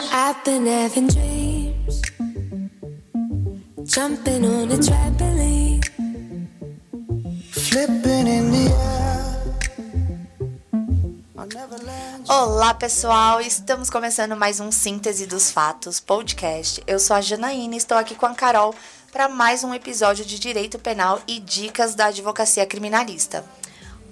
[0.00, 2.02] I've been having dreams,
[3.82, 4.76] jumping on a
[7.50, 9.08] flipping in the air.
[12.28, 13.40] Olá, pessoal!
[13.40, 16.80] Estamos começando mais um Síntese dos Fatos podcast.
[16.86, 18.72] Eu sou a Janaína e estou aqui com a Carol
[19.10, 23.44] para mais um episódio de Direito Penal e Dicas da Advocacia Criminalista.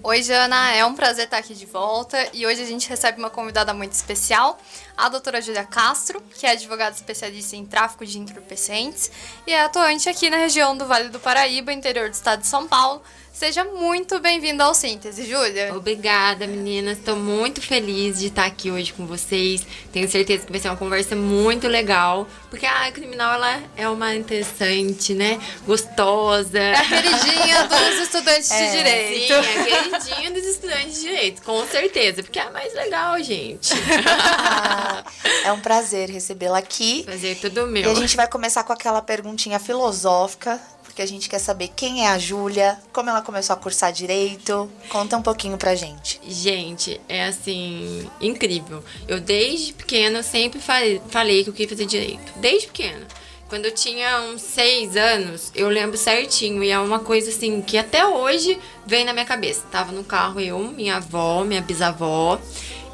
[0.08, 3.28] Oi, Jana, é um prazer estar aqui de volta e hoje a gente recebe uma
[3.28, 4.56] convidada muito especial,
[4.96, 9.10] a doutora Júlia Castro, que é advogada especialista em tráfico de entorpecentes
[9.44, 12.68] e é atuante aqui na região do Vale do Paraíba, interior do estado de São
[12.68, 13.02] Paulo.
[13.36, 15.74] Seja muito bem-vinda ao Síntese, Júlia.
[15.76, 16.96] Obrigada, meninas.
[16.96, 19.60] Estou muito feliz de estar aqui hoje com vocês.
[19.92, 24.14] Tenho certeza que vai ser uma conversa muito legal, porque a criminal ela é uma
[24.14, 25.38] interessante, né?
[25.66, 26.58] Gostosa.
[26.58, 29.34] É a queridinha dos estudantes É, de direito.
[29.34, 33.22] Sim, é a queridinha dos estudantes de direito, com certeza, porque é a mais legal,
[33.22, 33.74] gente.
[34.08, 35.04] Ah,
[35.44, 37.04] é um prazer recebê-la aqui.
[37.04, 37.90] Fazer tudo E meu.
[37.90, 40.58] a gente vai começar com aquela perguntinha filosófica,
[40.96, 44.66] porque a gente quer saber quem é a Júlia, como ela começou a cursar direito.
[44.88, 46.18] Conta um pouquinho pra gente.
[46.26, 48.82] Gente, é assim, incrível.
[49.06, 52.32] Eu desde pequena sempre falei, que eu queria fazer direito.
[52.36, 53.06] Desde pequena.
[53.46, 56.64] Quando eu tinha uns seis anos, eu lembro certinho.
[56.64, 59.66] E é uma coisa assim que até hoje vem na minha cabeça.
[59.70, 62.40] Tava no carro eu, minha avó, minha bisavó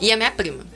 [0.00, 0.66] e a minha prima.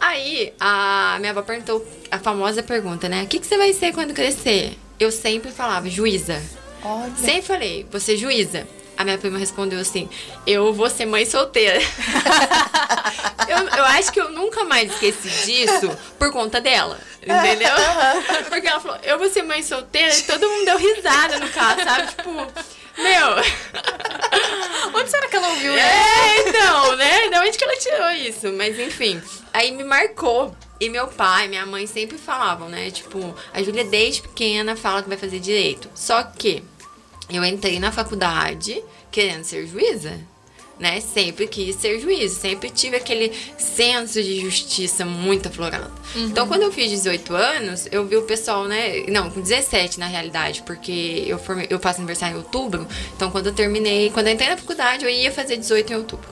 [0.00, 3.24] Aí a minha avó perguntou a famosa pergunta, né?
[3.24, 4.78] O que, que você vai ser quando crescer?
[4.98, 6.61] Eu sempre falava, juíza.
[6.84, 7.12] Olha.
[7.16, 8.66] Sempre falei, você é juíza.
[8.96, 10.08] A minha prima respondeu assim:
[10.46, 11.78] Eu vou ser mãe solteira.
[13.48, 16.98] eu, eu acho que eu nunca mais esqueci disso por conta dela.
[17.22, 17.74] Entendeu?
[18.48, 20.14] Porque ela falou: Eu vou ser mãe solteira.
[20.14, 22.08] E todo mundo deu risada no carro, sabe?
[22.08, 22.32] Tipo,
[22.98, 23.28] meu.
[24.94, 25.82] Onde será que ela ouviu isso?
[25.82, 27.30] É, então, né?
[27.30, 28.52] Da onde que ela tirou isso?
[28.52, 29.22] Mas enfim,
[29.52, 30.54] aí me marcou.
[30.78, 32.90] E meu pai, minha mãe sempre falavam, né?
[32.90, 35.88] Tipo, a Júlia desde pequena fala que vai fazer direito.
[35.94, 36.64] Só que
[37.36, 40.18] eu entrei na faculdade querendo ser juíza.
[40.78, 41.00] Né?
[41.00, 45.92] Sempre quis ser juiz, sempre tive aquele senso de justiça muito aflorado.
[46.16, 49.04] Então, quando eu fiz 18 anos, eu vi o pessoal, né?
[49.06, 52.88] Não, com 17 na realidade, porque eu, formei, eu faço aniversário em outubro.
[53.14, 56.28] Então, quando eu terminei, quando eu entrei na faculdade, eu ia fazer 18 em outubro.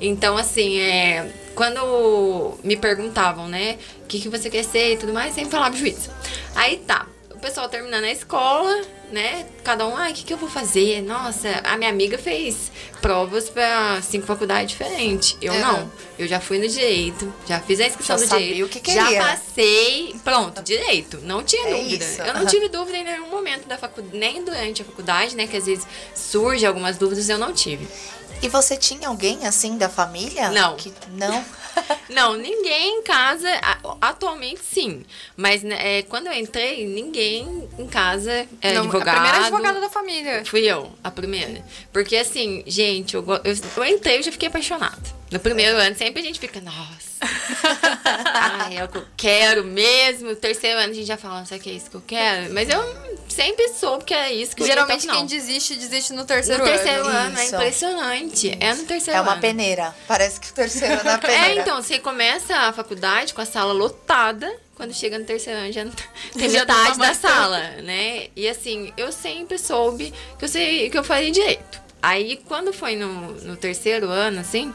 [0.00, 5.12] Então, assim, é, quando me perguntavam, né, o que, que você quer ser e tudo
[5.12, 6.10] mais, sempre falava juiz.
[6.56, 7.06] Aí tá,
[7.42, 8.80] pessoal terminando a escola,
[9.10, 11.02] né, cada um, ai, o que, que eu vou fazer?
[11.02, 12.70] Nossa, a minha amiga fez
[13.02, 15.36] provas pra cinco faculdades diferentes.
[15.42, 15.58] Eu Uhum.
[15.60, 15.92] não.
[16.18, 18.66] Eu já fui no direito, já fiz a inscrição Já do sabia direito.
[18.66, 19.22] o que Já queria.
[19.22, 21.18] passei, pronto, direito.
[21.22, 22.04] Não tinha É dúvida.
[22.04, 22.22] isso.
[22.22, 25.56] Eu não tive dúvida em nenhum momento da faculdade, nem durante a faculdade, né, que
[25.56, 27.86] às vezes surge algumas dúvidas, eu não tive.
[28.40, 30.50] E você tinha alguém assim da família?
[30.50, 30.76] Não.
[30.76, 31.44] Que não.
[32.08, 33.48] Não, ninguém em casa,
[34.00, 35.04] atualmente sim.
[35.36, 39.08] Mas né, é, quando eu entrei, ninguém em casa é Não, advogado.
[39.08, 40.44] A primeira advogada da família.
[40.44, 41.64] Fui eu, a primeira.
[41.92, 45.21] Porque assim, gente, eu, eu, eu entrei e já fiquei apaixonada.
[45.32, 47.22] No primeiro ano, sempre a gente fica, nossa.
[48.34, 50.28] Ai, é o que eu quero mesmo.
[50.28, 52.52] No terceiro ano a gente já fala, será que é isso que eu quero?
[52.52, 52.82] Mas eu
[53.28, 55.46] sempre soube que é isso que eu Geralmente até o quem final.
[55.46, 57.16] desiste, desiste no No terceiro, terceiro ano.
[57.18, 57.54] ano, é Isso.
[57.54, 58.56] impressionante.
[58.60, 59.30] É no terceiro É ano.
[59.30, 59.94] uma peneira.
[60.06, 61.46] Parece que o terceiro é da peneira.
[61.46, 65.72] É, então, você começa a faculdade com a sala lotada, quando chega no terceiro ano
[65.72, 65.92] já não
[66.36, 68.26] tem Já metade tá da sala, né?
[68.36, 71.80] E assim, eu sempre soube que eu, sei, que eu faria direito.
[72.02, 74.74] Aí, quando foi no, no terceiro ano, assim,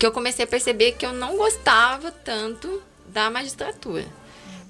[0.00, 4.06] que eu comecei a perceber que eu não gostava tanto da magistratura.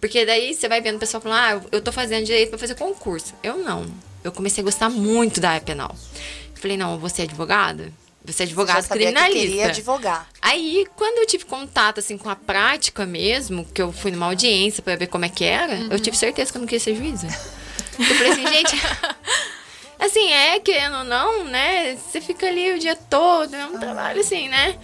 [0.01, 2.75] Porque daí você vai vendo o pessoal falando, ah, eu tô fazendo direito pra fazer
[2.75, 3.33] concurso.
[3.41, 3.87] Eu não.
[4.25, 5.95] Eu comecei a gostar muito da área penal.
[6.57, 7.93] Falei, não, você é advogada?
[8.25, 9.47] Você é advogado sabia que criminalista.
[9.47, 10.29] queria advogar.
[10.43, 14.83] Aí, quando eu tive contato, assim, com a prática mesmo, que eu fui numa audiência
[14.83, 17.29] pra ver como é que era, eu tive certeza que eu não queria ser juíza.
[17.99, 18.77] Eu falei assim, gente...
[20.01, 21.95] Assim, é, querendo ou não, né?
[21.95, 24.79] Você fica ali o dia todo, é um trabalho assim, né?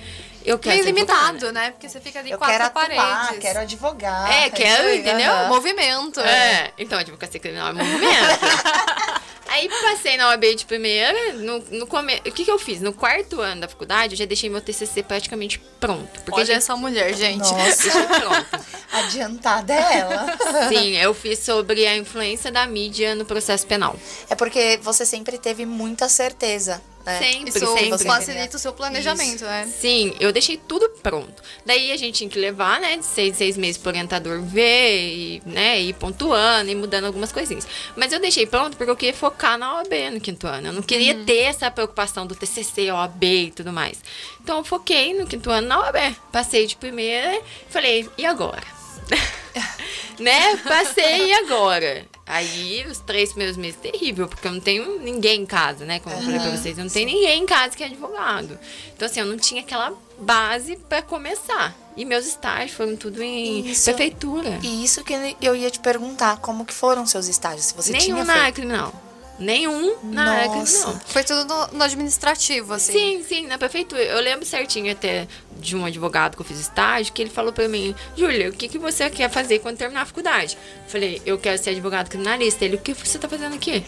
[0.47, 1.73] Eu quero Meio limitado, né?
[1.73, 3.39] Porque você fica ali Eu quatro quero atuar, paredes.
[3.41, 4.33] quero advogar.
[4.33, 5.33] É, quero, entendeu?
[5.33, 5.49] aham.
[5.49, 6.21] Movimento.
[6.21, 8.07] É, então, advocacia criminal é movimento.
[9.49, 12.17] Aí passei na OAB de primeira, no, no come...
[12.27, 12.81] o que que eu fiz?
[12.81, 16.21] No quarto ano da faculdade, eu já deixei meu TCC praticamente pronto.
[16.25, 17.39] Porque Olha já essa mulher, gente.
[17.39, 18.47] Nossa, deixei pronto.
[18.93, 20.27] adiantada é ela.
[20.69, 23.97] Sim, eu fiz sobre a influência da mídia no processo penal.
[24.29, 27.19] É porque você sempre teve muita certeza, né?
[27.19, 28.05] Sempre, Isso sempre.
[28.05, 29.67] facilita o seu planejamento, né?
[29.67, 31.43] Sim, eu deixei tudo pronto.
[31.65, 35.43] Daí a gente tinha que levar, né, de seis, seis meses pro orientador ver, e,
[35.47, 37.67] né, ir pontuando e mudando algumas coisinhas.
[37.95, 40.69] Mas eu deixei pronto porque eu queria focar na OAB no quinto ano.
[40.69, 43.99] Eu não queria ter essa preocupação do TCC, OAB e tudo mais.
[44.43, 46.17] Então eu foquei no quinto ano na OAB.
[46.33, 48.65] Passei de primeira e falei, e agora?
[50.19, 50.57] né?
[50.59, 52.05] Passei e agora?
[52.27, 56.01] Aí, os três primeiros meses, terrível, porque eu não tenho ninguém em casa, né?
[56.01, 58.59] Como eu falei pra vocês, eu não tenho ninguém em casa que é advogado.
[58.95, 61.77] Então, assim, eu não tinha aquela base pra começar.
[61.97, 63.85] E meus estágios foram tudo em Isso.
[63.85, 64.59] prefeitura.
[64.63, 67.67] E isso que eu ia te perguntar, como que foram seus estágios?
[67.67, 68.93] Se você Nenhum tinha na área criminal.
[69.39, 70.83] Nenhum na Nossa.
[70.85, 71.01] criminal.
[71.07, 72.93] Foi tudo no, no administrativo, assim.
[72.93, 74.03] Sim, sim, na prefeitura.
[74.03, 75.29] Eu lembro certinho até
[75.59, 78.69] de um advogado que eu fiz estágio, que ele falou pra mim, Júlia, o que,
[78.69, 80.57] que você quer fazer quando terminar a faculdade?
[80.85, 82.65] Eu falei, eu quero ser advogado criminalista.
[82.65, 83.85] Ele, o que você tá fazendo aqui?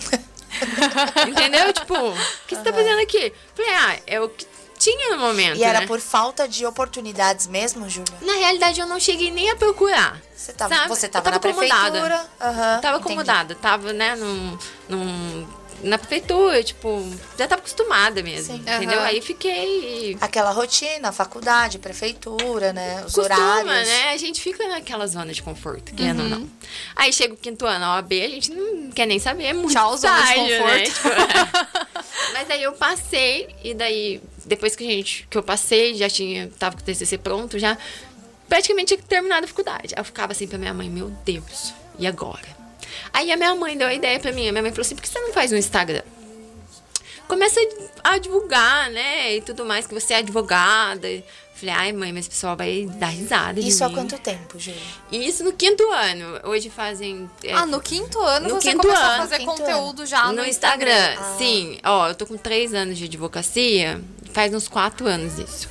[1.28, 1.72] Entendeu?
[1.72, 2.14] Tipo, o
[2.46, 3.26] que você tá fazendo aqui?
[3.26, 4.46] Eu falei, ah, é o que
[4.78, 5.86] tinha no momento, E era né?
[5.86, 8.14] por falta de oportunidades mesmo, Júlia?
[8.22, 10.20] Na realidade, eu não cheguei nem a procurar.
[10.34, 10.88] Você tava, sabe?
[10.88, 11.90] você Eu tava, na acomodada.
[11.90, 12.26] prefeitura.
[12.40, 13.12] aham, Tava entendi.
[13.12, 14.58] acomodada, tava, né, num,
[14.88, 15.46] num-
[15.82, 17.08] na prefeitura, tipo,
[17.38, 18.62] já tava acostumada mesmo, Sim.
[18.62, 18.98] entendeu?
[18.98, 19.06] Aham.
[19.06, 23.04] Aí fiquei Aquela rotina, faculdade, prefeitura, né?
[23.06, 23.88] Os Costuma, horários.
[23.88, 24.10] né?
[24.10, 26.25] A gente fica naquela zona de conforto, querendo Uhum.
[26.25, 26.50] ou não.
[26.96, 29.72] Aí chega o quinto ano, a OAB, a gente não quer nem saber, é muito
[29.72, 30.34] Tchau, zona de né?
[30.84, 30.88] conforto.
[30.98, 36.08] Tipo, Mas aí eu passei, e daí, depois que a gente, que eu passei, já
[36.10, 37.76] tinha, tava com o TCC pronto, já
[38.48, 39.94] praticamente tinha terminado a faculdade.
[39.96, 42.57] Eu ficava assim pra minha mãe, meu Deus, e agora?
[43.12, 45.02] Aí a minha mãe deu a ideia pra mim, a minha mãe falou assim, por
[45.02, 46.02] que você não faz um Instagram?
[47.26, 47.60] começa
[48.02, 49.36] a divulgar, né?
[49.36, 51.06] E tudo mais, que você é advogada.
[51.54, 53.60] Falei, ai, mãe, mas o pessoal vai dar risada.
[53.60, 53.94] de Isso há mim.
[53.96, 54.80] quanto tempo, Júlia?
[55.12, 56.40] Isso no quinto ano.
[56.44, 57.28] Hoje fazem.
[57.44, 59.14] é, Ah, no quinto ano No você quinto começou ano.
[59.14, 61.16] a fazer Quinto conteúdo já no, no Instagram.
[61.18, 61.34] Ah.
[61.36, 61.78] Sim.
[61.84, 64.00] Ó, eu tô com três anos de advocacia,
[64.32, 65.68] faz uns quatro anos isso.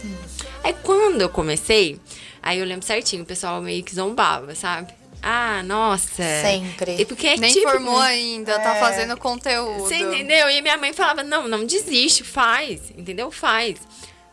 [0.63, 1.99] Aí quando eu comecei,
[2.43, 4.93] aí eu lembro certinho, o pessoal meio que zombava, sabe?
[5.21, 6.23] Ah, nossa.
[6.41, 6.95] Sempre.
[6.99, 8.07] E porque é Nem típico, formou né?
[8.07, 9.79] ainda, tá fazendo conteúdo.
[9.79, 10.49] Você entendeu?
[10.49, 13.31] E minha mãe falava, não, não desiste, faz, entendeu?
[13.31, 13.77] Faz.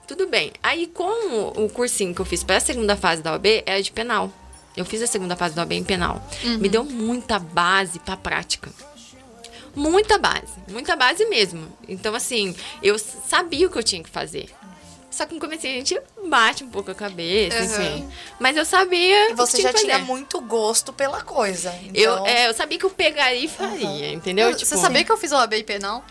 [0.07, 0.53] Tudo bem.
[0.63, 3.91] Aí, com o cursinho que eu fiz para a segunda fase da OAB, era de
[3.91, 4.31] penal.
[4.77, 6.23] Eu fiz a segunda fase da OAB em penal.
[6.59, 8.71] Me deu muita base para prática.
[9.75, 10.53] Muita base.
[10.69, 11.67] Muita base mesmo.
[11.89, 14.49] Então, assim, eu sabia o que eu tinha que fazer.
[15.14, 17.64] Só que no começo a gente bate um pouco a cabeça, Uhum.
[17.64, 18.08] enfim.
[18.40, 19.31] Mas eu sabia.
[19.31, 20.05] E você já que tinha fazer.
[20.06, 21.72] muito gosto pela coisa.
[21.94, 24.50] Eu, Então, é, eu sabia que eu pegaria e faria, entendeu?
[24.52, 26.05] Você Tipo, sabia que eu fiz o AB penal?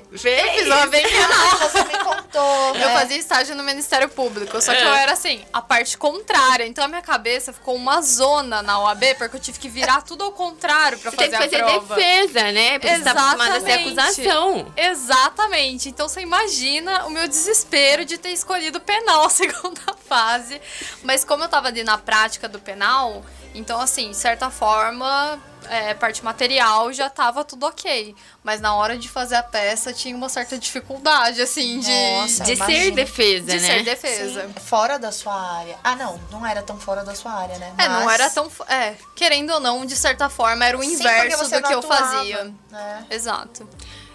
[0.00, 0.06] Fez?
[0.12, 1.30] Eu fiz AB penal.
[1.52, 2.68] Ah, você me contou.
[2.68, 2.94] Eu né?
[2.98, 4.84] fazia estágio no Ministério Público, só que É.
[4.86, 6.64] eu era assim, a parte contrária.
[6.66, 10.24] Então a minha cabeça ficou uma zona na OAB, porque eu tive que virar tudo
[10.24, 11.94] ao contrário pra Você tem fazer que fazer a prova.
[11.94, 12.78] defesa, né?
[12.78, 14.00] Porque você tá acostumada a ser Exatamente.
[14.00, 14.72] acusação.
[14.76, 15.88] Exatamente.
[15.88, 20.60] Então você imagina o meu desespero de ter escolhido penal a segunda fase.
[21.02, 25.38] Mas como eu tava ali na prática do penal, então assim, de certa forma,
[25.68, 28.14] é, parte material já tava tudo ok.
[28.42, 32.56] Mas na hora de fazer a peça tinha uma certa dificuldade, assim, de, Nossa, De
[32.56, 33.66] ser defesa, de né?
[33.66, 34.50] ser Sim, defesa.
[34.64, 35.76] fora da sua área.
[35.84, 37.72] Ah, não, não era tão fora da sua área, né?
[37.78, 38.50] É, não Mas- era tão.
[38.68, 41.78] É, querendo ou não, de certa forma, era o Sim, inverso você do que eu
[41.78, 42.54] atuava, fazia.
[42.70, 43.06] né?
[43.10, 43.68] Exato.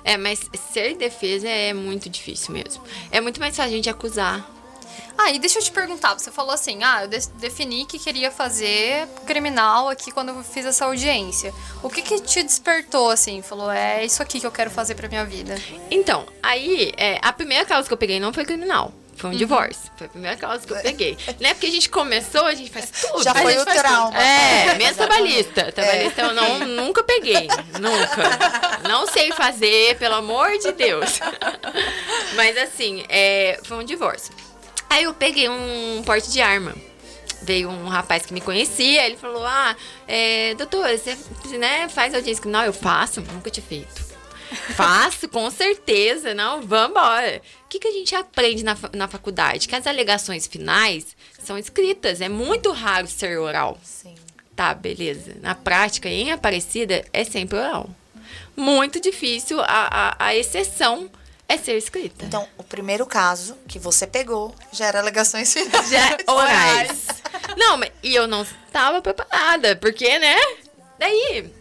[0.04, 0.40] É, mas
[0.72, 2.82] ser defesa é muito difícil mesmo.
[3.12, 4.46] É muito mais fácil a gente acusar.
[5.18, 8.30] Ah, e deixa eu te perguntar, você falou assim, ah, eu de- defini que queria
[8.32, 11.54] fazer criminal aqui quando eu fiz essa audiência.
[11.82, 13.42] O que que te despertou, assim?
[13.42, 15.56] Falou, é isso aqui que eu quero fazer pra minha vida.
[15.90, 18.94] Então, aí, é, a primeira causa que eu peguei não foi criminal.
[19.16, 19.40] Foi um Uhum.
[19.40, 19.92] divórcio.
[19.98, 21.18] Foi a primeira causa que eu peguei.
[21.42, 23.24] Não é porque a gente começou, a gente faz tudo.
[23.24, 23.88] Já A foi o faz tudo.
[23.90, 24.16] trauma.
[24.24, 25.72] É, menos trabalhista.
[25.72, 27.48] Trabalhista eu não, nunca peguei.
[27.80, 28.88] Nunca.
[28.88, 31.20] Não sei fazer, pelo amor de Deus.
[32.36, 34.32] Mas assim, é, foi um divórcio.
[34.90, 36.76] Aí eu peguei um porte de arma.
[37.42, 39.76] Veio um rapaz que me conhecia, ele falou: Ah,
[40.08, 41.18] é, doutor, você
[41.58, 42.66] né, faz audiência criminal?
[42.66, 44.08] Eu faço, nunca tinha feito.
[44.76, 46.34] Faço, com certeza.
[46.34, 47.42] Não, vambora.
[47.66, 49.68] O que, que a gente aprende na, na faculdade?
[49.68, 52.22] Que as alegações finais são escritas.
[52.22, 53.78] É muito raro ser oral.
[53.84, 54.16] Sim.
[54.56, 55.36] Tá, beleza.
[55.42, 57.90] Na prática, em Aparecida, é sempre oral.
[58.56, 59.60] Muito difícil.
[59.62, 59.66] A,
[60.18, 61.10] a, a exceção
[61.48, 62.26] é ser escrita.
[62.26, 65.90] Então, o primeiro caso que você pegou já era alegações finais.
[65.90, 67.08] Já é orais.
[67.56, 70.36] Não, mas e eu não estava preparada, porque, né?
[71.00, 71.52] Daí,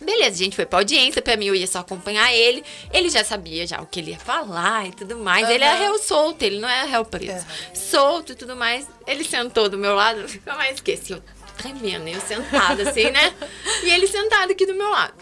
[0.00, 2.64] beleza, a gente foi pra audiência, pra mim eu ia só acompanhar ele.
[2.92, 5.48] Ele já sabia já o que ele ia falar e tudo mais.
[5.48, 5.82] Ele era Aham.
[5.82, 7.44] réu solto, ele não era réu preso.
[7.44, 7.74] Aham.
[7.74, 8.86] Solto e tudo mais.
[9.06, 11.12] Ele sentou do meu lado, nunca mais esqueci.
[11.12, 11.22] Eu
[11.58, 13.34] tremendo, eu sentada assim, né?
[13.82, 15.14] E ele sentado aqui do meu lado.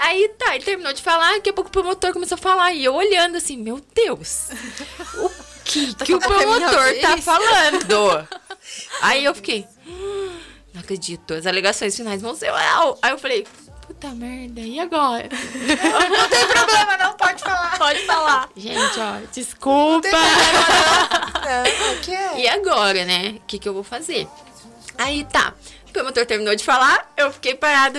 [0.00, 2.72] Aí tá, ele terminou de falar, daqui a pouco o promotor começou a falar.
[2.72, 4.48] E eu olhando assim, meu Deus,
[5.18, 5.30] o
[5.62, 8.28] que, que o promotor tá falando?
[9.02, 10.38] Aí eu fiquei, "Hum,
[10.72, 12.98] não acredito, as alegações finais vão ser oral.
[13.02, 13.46] Aí eu falei,
[13.86, 15.28] puta merda, e agora?
[16.08, 17.76] Não tem problema, não pode falar.
[17.76, 18.48] Pode falar.
[18.56, 20.08] Gente, ó, desculpa.
[21.44, 22.40] Não, o que é?
[22.40, 23.34] E agora, né?
[23.36, 24.26] O que, que eu vou fazer?
[24.96, 25.52] Aí tá.
[25.88, 27.98] O promotor terminou de falar, eu fiquei parada.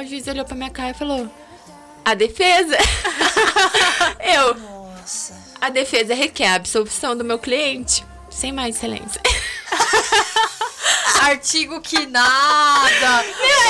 [0.00, 1.28] A juiz olhou pra minha cara e falou:
[2.04, 2.76] A defesa.
[4.34, 4.54] eu.
[4.54, 5.36] Nossa.
[5.60, 8.04] A defesa requer a absolvição do meu cliente.
[8.30, 9.20] Sem mais excelência.
[11.20, 13.24] Artigo que nada.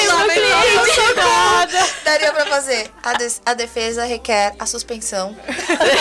[0.04, 1.00] meu Lamentação cliente.
[1.08, 1.88] que nada.
[2.04, 2.90] Daria pra fazer.
[3.02, 5.37] A, des- a defesa requer a suspensão.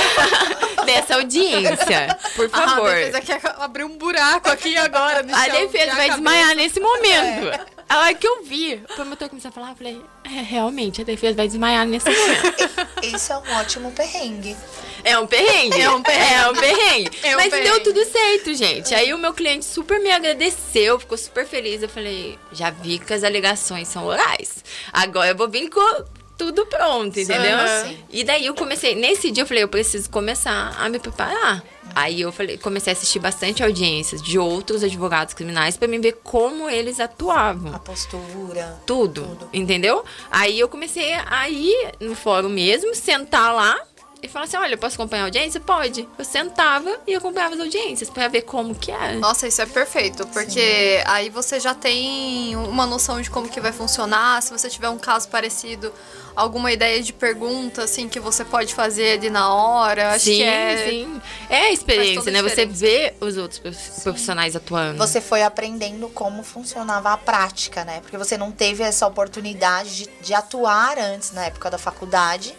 [0.85, 2.17] Dessa audiência.
[2.35, 2.91] Por A favor.
[2.93, 6.11] defesa quer abrir um buraco aqui agora no A chão, defesa vai acabei.
[6.11, 7.78] desmaiar nesse momento.
[7.89, 11.03] A hora que eu vi, o promotor começou a falar, eu falei, é, realmente, a
[11.03, 12.55] defesa vai desmaiar nesse momento.
[13.01, 14.55] Isso é um ótimo perrengue.
[15.03, 15.81] É um perrengue.
[15.81, 16.33] É um perrengue.
[16.33, 17.11] É um perrengue.
[17.23, 17.69] É um Mas perrengue.
[17.71, 18.93] deu tudo certo, gente.
[18.93, 21.81] Aí o meu cliente super me agradeceu, ficou super feliz.
[21.81, 24.63] Eu falei, já vi que as alegações são orais.
[24.93, 26.05] Agora eu vou vir com
[26.37, 27.57] tudo pronto, entendeu?
[27.57, 27.95] Aham.
[28.09, 31.63] E daí eu comecei, nesse dia eu falei, eu preciso começar a me preparar.
[31.95, 36.19] Aí eu falei, comecei a assistir bastante audiências de outros advogados criminais pra mim ver
[36.23, 38.79] como eles atuavam A postura.
[38.85, 40.03] tudo, entendeu?
[40.31, 43.75] Aí eu comecei a ir no fórum mesmo, sentar lá
[44.21, 45.59] e falar assim, olha, posso acompanhar a audiência?
[45.59, 46.07] Pode.
[46.17, 49.13] Eu sentava e acompanhava as audiências pra ver como que era.
[49.13, 53.71] Nossa, isso é perfeito, porque aí você já tem uma noção de como que vai
[53.71, 55.93] funcionar, se você tiver um caso parecido,
[56.35, 60.43] alguma ideia de pergunta, assim, que você pode fazer ali na hora, acho sim, que
[60.43, 60.87] é...
[60.89, 61.21] sim.
[61.49, 62.41] É a experiência, né?
[62.41, 64.97] Você vê os outros prof- profissionais atuando.
[64.97, 68.01] Você foi aprendendo como funcionava a prática, né?
[68.01, 72.53] Porque você não teve essa oportunidade de, de atuar antes, na época da faculdade.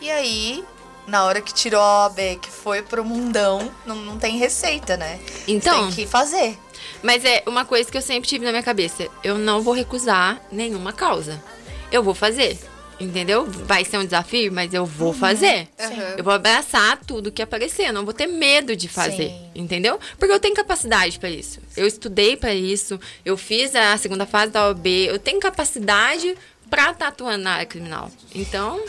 [0.00, 0.64] E aí,
[1.06, 5.20] na hora que tirou a OAB, que foi pro mundão, não, não tem receita, né?
[5.46, 6.58] Então, Tem que fazer.
[7.02, 9.06] mas é uma coisa que eu sempre tive na minha cabeça.
[9.22, 11.42] Eu não vou recusar nenhuma causa.
[11.92, 12.58] Eu vou fazer.
[12.98, 13.44] Entendeu?
[13.44, 15.68] Vai ser um desafio, mas eu vou fazer.
[15.78, 16.14] Uhum.
[16.16, 19.50] Eu vou abraçar tudo que aparecer, eu não vou ter medo de fazer, Sim.
[19.54, 20.00] entendeu?
[20.18, 21.60] Porque eu tenho capacidade pra isso.
[21.76, 26.34] Eu estudei pra isso, eu fiz a segunda fase da OAB, eu tenho capacidade
[26.70, 28.10] pra estar atuando na área criminal.
[28.34, 28.82] Então,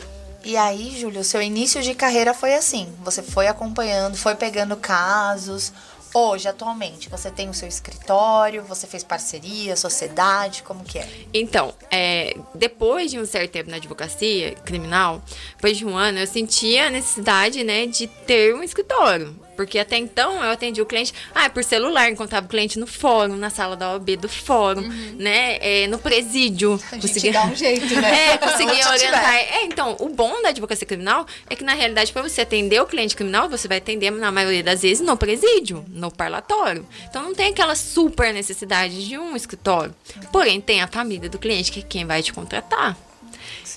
[0.44, 2.94] E aí, Júlio, seu início de carreira foi assim.
[3.03, 5.74] Você foi acompanhando, foi pegando casos.
[6.13, 11.08] Hoje, atualmente, você tem o seu escritório, você fez parceria, sociedade, como que é?
[11.34, 15.22] Então, é, depois de um certo tempo na advocacia criminal,
[15.56, 19.47] depois de um ano, eu sentia a necessidade, né, de ter um escritório.
[19.58, 23.36] Porque até então eu atendia o cliente, ah, por celular, encontrava o cliente no fórum,
[23.36, 24.82] na sala da OAB do fórum,
[25.18, 26.72] né, é, no presídio.
[26.74, 26.80] Uhum.
[26.92, 28.30] A gente Conseguia- dá um jeito, né?
[28.34, 29.36] É, conseguia orientar.
[29.36, 32.86] É, então, o bom da advocacia criminal é que, na realidade, para você atender o
[32.86, 36.88] cliente criminal, você vai atender, na maioria das vezes, no presídio, no parlatório.
[37.10, 39.94] Então, não tem aquela super necessidade de um escritório.
[40.32, 42.96] Porém, tem a família do cliente, que é quem vai te contratar.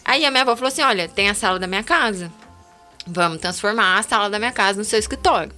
[0.04, 2.30] Aí a minha avó falou assim: olha, tem a sala da minha casa.
[3.06, 5.52] Vamos transformar a sala da minha casa no seu escritório.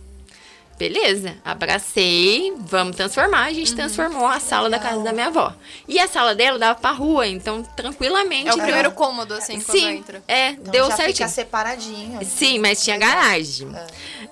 [0.79, 3.45] Beleza, abracei, vamos transformar.
[3.45, 5.55] A gente transformou a sala da casa da minha avó.
[5.87, 8.49] E a sala dela dava pra rua, então tranquilamente.
[8.49, 10.23] É o deu- primeiro cômodo, assim, quando Sim, entra.
[10.27, 11.17] é, Então deu já certinho.
[11.17, 12.19] fica separadinho.
[12.25, 13.69] Sim, mas tinha garagem.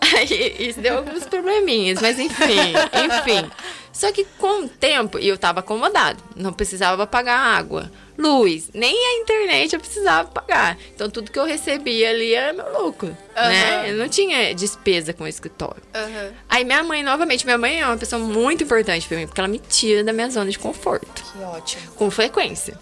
[0.01, 2.73] Aí isso deu alguns probleminhas, mas enfim,
[3.05, 3.51] enfim.
[3.93, 8.95] Só que com o tempo, e eu tava acomodado, não precisava pagar água, luz, nem
[8.95, 10.77] a internet eu precisava pagar.
[10.95, 13.91] Então tudo que eu recebia ali era meu lucro, né?
[13.91, 15.83] Eu não tinha despesa com o escritório.
[15.95, 16.33] Aham.
[16.49, 19.49] Aí minha mãe, novamente, minha mãe é uma pessoa muito importante pra mim, porque ela
[19.49, 21.93] me tira da minha zona de conforto Que ótimo.
[21.97, 22.79] com frequência.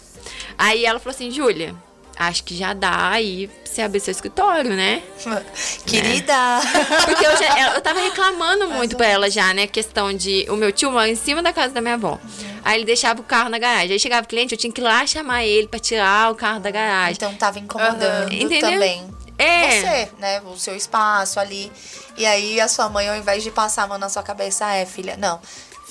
[0.57, 1.73] Aí ela falou assim, Júlia,
[2.19, 5.01] acho que já dá aí você abrir seu escritório, né?
[5.87, 6.59] Querida!
[7.05, 9.65] Porque eu, já, eu tava reclamando muito pra ela já, né?
[9.65, 10.45] Questão de.
[10.49, 12.19] O meu tio mora em cima da casa da minha avó.
[12.63, 13.93] Aí ele deixava o carro na garagem.
[13.93, 16.59] Aí chegava o cliente, eu tinha que ir lá chamar ele pra tirar o carro
[16.59, 17.13] da garagem.
[17.13, 18.71] Então tava incomodando Entendeu?
[18.71, 19.09] também.
[19.37, 19.81] É.
[19.81, 20.41] Você, né?
[20.41, 21.71] O seu espaço ali.
[22.17, 24.75] E aí a sua mãe, ao invés de passar a mão na sua cabeça, ah,
[24.75, 25.15] é, filha.
[25.15, 25.39] Não.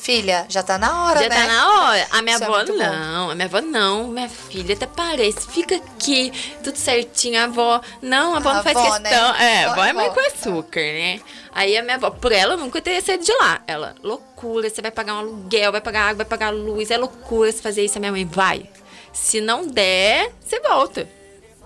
[0.01, 1.37] Filha, já tá na hora, Já né?
[1.37, 2.07] tá na hora.
[2.11, 2.73] A minha Isso é avó bom.
[2.73, 3.31] não.
[3.31, 4.09] A minha avó não.
[4.09, 5.47] Minha filha até parece.
[5.49, 7.39] Fica aqui, tudo certinho.
[7.41, 7.81] A avó.
[8.01, 9.11] Não, a avó A não faz avó, né?
[9.11, 9.35] questão.
[9.35, 11.21] É, a Avó é é mãe com açúcar, né?
[11.53, 13.61] Aí a minha avó, por ela, eu nunca teria saído de lá.
[13.67, 16.91] Ela, loucura, você vai pagar um aluguel, vai pagar água, vai pagar luz.
[16.91, 17.99] É loucura você fazer isso.
[17.99, 18.69] A minha mãe, vai.
[19.13, 21.09] Se não der, você volta.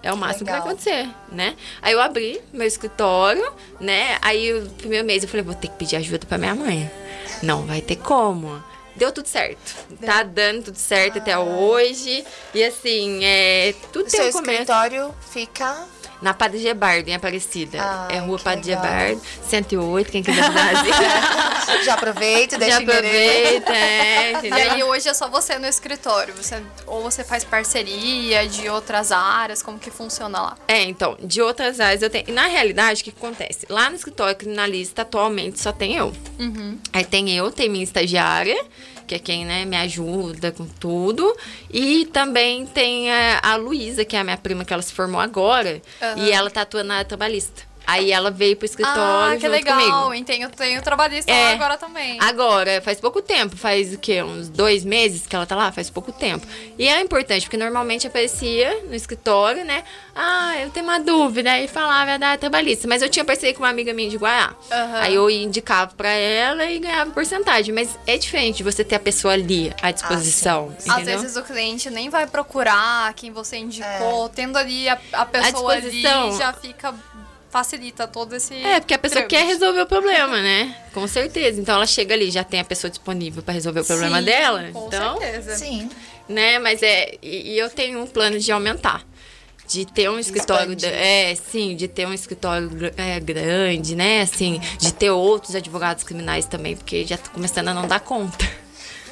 [0.02, 0.62] É o máximo Legal.
[0.62, 1.54] que vai acontecer, né?
[1.80, 4.18] Aí eu abri meu escritório, né?
[4.20, 6.90] Aí o primeiro mês eu falei, vou ter que pedir ajuda pra minha mãe.
[7.42, 8.62] Não vai ter como.
[8.94, 9.74] Deu tudo certo.
[10.04, 12.24] Tá dando tudo certo até hoje.
[12.54, 13.74] E assim, é.
[13.92, 14.50] Tudo O tem seu um começo.
[14.52, 15.86] escritório fica
[16.22, 17.78] Na Padre Gebardo, em Aparecida.
[17.80, 18.84] Ai, é Rua Padre legal.
[18.84, 20.92] Gebardo, 108, quem quiser fazer.
[21.84, 26.32] Já aproveita, deixa Já aproveita, é, E aí hoje é só você no escritório.
[26.34, 30.56] Você, ou você faz parceria de outras áreas, como que funciona lá?
[30.68, 32.32] É, então, de outras áreas eu tenho.
[32.32, 33.66] Na realidade, o que acontece?
[33.68, 36.12] Lá no escritório criminalista, atualmente, só tem eu.
[36.92, 38.62] Aí tem eu, tem minha estagiária,
[39.12, 41.36] que é quem né, me ajuda com tudo.
[41.70, 45.20] E também tem a, a Luísa, que é a minha prima, que ela se formou
[45.20, 45.82] agora.
[46.00, 46.18] Aham.
[46.18, 47.71] E ela tá atuando na trabalhista.
[47.86, 49.78] Aí ela veio pro escritório ah, que junto legal.
[49.78, 50.14] comigo.
[50.14, 51.48] E tem, tem o trabalhista É.
[51.48, 52.18] lá agora também.
[52.20, 54.22] Agora, faz pouco tempo, faz o quê?
[54.22, 55.72] Uns dois meses que ela tá lá?
[55.72, 56.46] Faz pouco tempo.
[56.78, 59.82] E é importante, porque normalmente aparecia no escritório, né?
[60.14, 62.86] Ah, eu tenho uma dúvida, aí falava da trabalhista.
[62.86, 64.54] Mas eu tinha parceria com uma amiga minha de Guaiá.
[64.70, 65.00] Aham.
[65.00, 67.74] Aí eu indicava pra ela e ganhava porcentagem.
[67.74, 70.74] Mas é diferente de você ter a pessoa ali à disposição.
[70.78, 71.18] Às entendeu?
[71.20, 75.82] vezes o cliente nem vai procurar quem você indicou, tendo ali a, a pessoa ali
[75.90, 76.38] disposição.
[76.38, 76.94] já fica
[77.52, 79.52] facilita todo esse É, porque a pessoa quer trâmite.
[79.52, 80.74] resolver o problema, né?
[80.94, 81.60] Com certeza.
[81.60, 84.70] Então ela chega ali, já tem a pessoa disponível pra resolver o problema Sim, dela.
[84.72, 85.56] Com então, certeza.
[85.56, 85.90] Sim.
[86.28, 86.58] né?
[86.58, 87.14] Mas é.
[87.22, 89.04] E, e eu tenho um plano de aumentar.
[89.68, 90.72] De ter um escritório.
[90.72, 90.92] Expandir.
[90.92, 94.22] É, sim, de ter um escritório é, grande, né?
[94.22, 98.44] Assim, de ter outros advogados criminais também, porque já tô começando a não dar conta.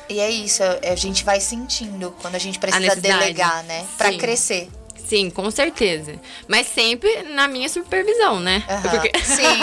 [0.09, 3.21] E é isso, a gente vai sentindo quando a gente precisa necessidade.
[3.21, 3.87] delegar, né?
[3.97, 4.19] Pra Sim.
[4.19, 4.69] crescer.
[5.11, 6.14] Sim, com certeza.
[6.47, 8.62] Mas sempre na minha supervisão, né?
[8.69, 8.81] Aham.
[8.83, 9.59] Porque- Sim.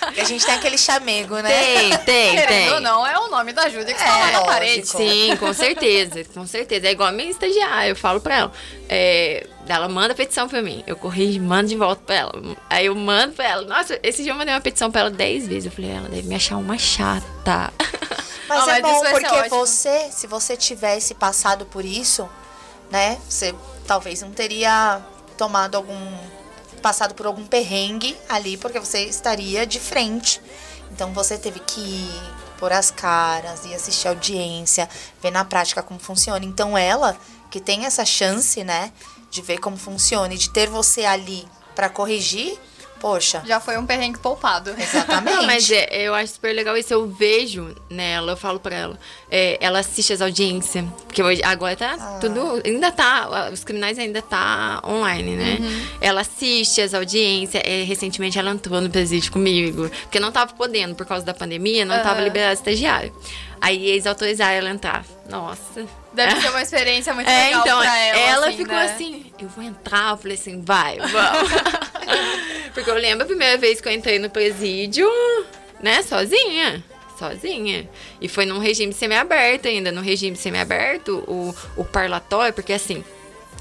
[0.00, 1.48] Porque a gente tem aquele chamego, né?
[1.48, 2.72] Tem, tem, Querendo tem.
[2.74, 4.46] ou não, é o nome da Júlia que está É, lá na lógico.
[4.46, 4.86] parede.
[4.86, 6.88] Sim, com certeza, com certeza.
[6.88, 8.52] É igual a minha estagiária, eu falo pra ela.
[8.86, 12.32] É, ela manda petição pra mim, eu corrijo, mando de volta pra ela.
[12.68, 13.62] Aí eu mando pra ela.
[13.62, 15.64] Nossa, esse dia eu mandei uma petição pra ela dez vezes.
[15.64, 17.72] Eu falei, ela deve me achar uma chata.
[18.46, 22.28] Mas é mas bom porque você, se você tivesse passado por isso,
[22.90, 23.16] né?
[23.26, 23.54] Você
[23.86, 25.00] talvez não teria
[25.36, 26.18] tomado algum.
[26.82, 30.40] passado por algum perrengue ali, porque você estaria de frente.
[30.90, 34.88] Então você teve que ir por as caras e assistir a audiência,
[35.20, 36.44] ver na prática como funciona.
[36.44, 37.16] Então ela,
[37.50, 38.92] que tem essa chance, né,
[39.30, 42.58] de ver como funciona e de ter você ali pra corrigir,
[43.02, 44.70] poxa, Já foi um perrengue poupado.
[44.78, 45.34] exatamente.
[45.34, 46.94] Não, mas é, eu acho super legal isso.
[46.94, 48.98] Eu vejo nela, eu falo pra ela.
[49.30, 50.84] é, ela assiste as audiências.
[51.06, 52.18] Porque hoje, agora tá Ah.
[52.20, 52.62] tudo.
[52.64, 53.50] Ainda tá.
[53.52, 55.58] Os criminais ainda tá online, né?
[55.60, 55.86] Uhum.
[56.00, 57.62] Ela assiste as audiências.
[57.66, 59.90] é, recentemente ela entrou no presídio comigo.
[60.02, 62.24] Porque não tava podendo, por causa da pandemia, não tava Aham.
[62.24, 63.12] liberado estagiário.
[63.62, 65.04] Aí eles autorizaram ela a entrar.
[65.30, 65.86] Nossa.
[66.12, 68.46] Deve ser uma experiência muito É, legal então, pra ela.
[68.48, 68.84] assim, ficou né?
[68.84, 71.50] assim, eu vou entrar, eu falei assim, vai, vamos.
[72.74, 75.08] Porque eu lembro a primeira vez que eu entrei no presídio,
[75.80, 76.82] né, sozinha.
[77.16, 77.88] Sozinha.
[78.20, 79.92] E foi num regime semiaberto ainda.
[79.92, 83.04] No regime semiaberto, o, o parlatório, porque assim,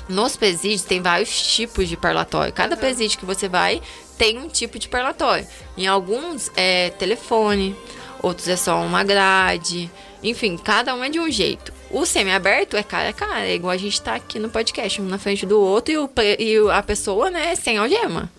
[0.09, 2.51] nos presídios tem vários tipos de parlatório.
[2.51, 3.81] Cada presídio que você vai
[4.17, 5.45] tem um tipo de parlatório.
[5.77, 7.75] Em alguns é telefone,
[8.21, 9.89] outros é só uma grade.
[10.23, 11.73] Enfim, cada um é de um jeito.
[11.89, 15.05] O semiaberto é cara a cara, é igual a gente tá aqui no podcast, um
[15.05, 18.31] na frente do outro e, o, e a pessoa, né, sem algema.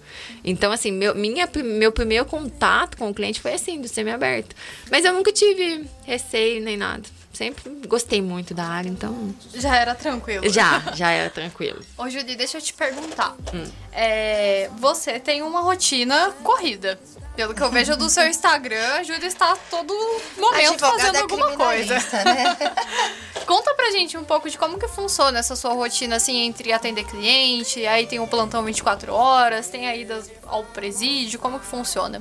[0.44, 4.54] Então, assim, meu, minha, meu primeiro contato com o cliente foi assim, do semiaberto.
[4.90, 7.02] Mas eu nunca tive receio nem nada.
[7.32, 9.34] Sempre gostei muito da área, então.
[9.54, 10.48] Já era tranquilo.
[10.50, 11.82] Já, já era tranquilo.
[11.96, 13.34] Ô, Judy, deixa eu te perguntar.
[13.54, 13.64] Hum.
[13.90, 16.98] É, você tem uma rotina corrida.
[17.34, 19.94] Pelo que eu vejo do seu Instagram, a Júlia está a todo
[20.36, 21.94] momento fazendo alguma coisa.
[21.94, 22.44] Né?
[23.46, 27.04] Conta pra gente um pouco de como que funciona essa sua rotina, assim, entre atender
[27.04, 32.20] cliente, aí tem o plantão 24 horas, tem a ida ao presídio, como que funciona?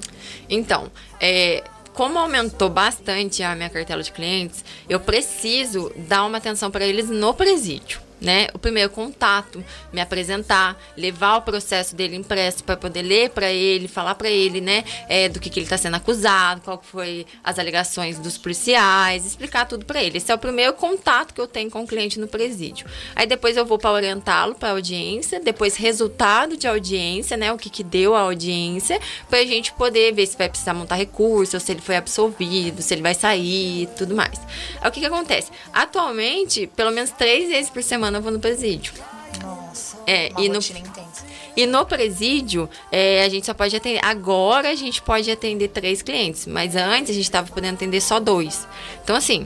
[0.50, 1.62] Então, é,
[1.94, 7.10] como aumentou bastante a minha cartela de clientes, eu preciso dar uma atenção para eles
[7.10, 8.11] no presídio.
[8.22, 8.48] Né?
[8.54, 13.88] O primeiro contato, me apresentar, levar o processo dele impresso para poder ler para ele,
[13.88, 17.58] falar para ele, né, é, do que, que ele está sendo acusado, qual foi as
[17.58, 20.18] alegações dos policiais, explicar tudo para ele.
[20.18, 22.86] Esse é o primeiro contato que eu tenho com o cliente no presídio.
[23.16, 27.72] Aí depois eu vou para orientá-lo para audiência, depois resultado de audiência, né, o que
[27.72, 31.72] que deu a audiência, para a gente poder ver se vai precisar montar recurso, se
[31.72, 34.40] ele foi absolvido, se ele vai sair, e tudo mais.
[34.80, 35.52] Aí o que que acontece?
[35.74, 38.94] Atualmente, pelo menos três vezes por semana eu vou no presídio.
[39.42, 41.26] Nossa, É, uma e no- intensa.
[41.56, 44.00] E no presídio, é, a gente só pode atender.
[44.04, 48.20] Agora a gente pode atender três clientes, mas antes a gente estava podendo atender só
[48.20, 48.66] dois.
[49.04, 49.46] Então, assim,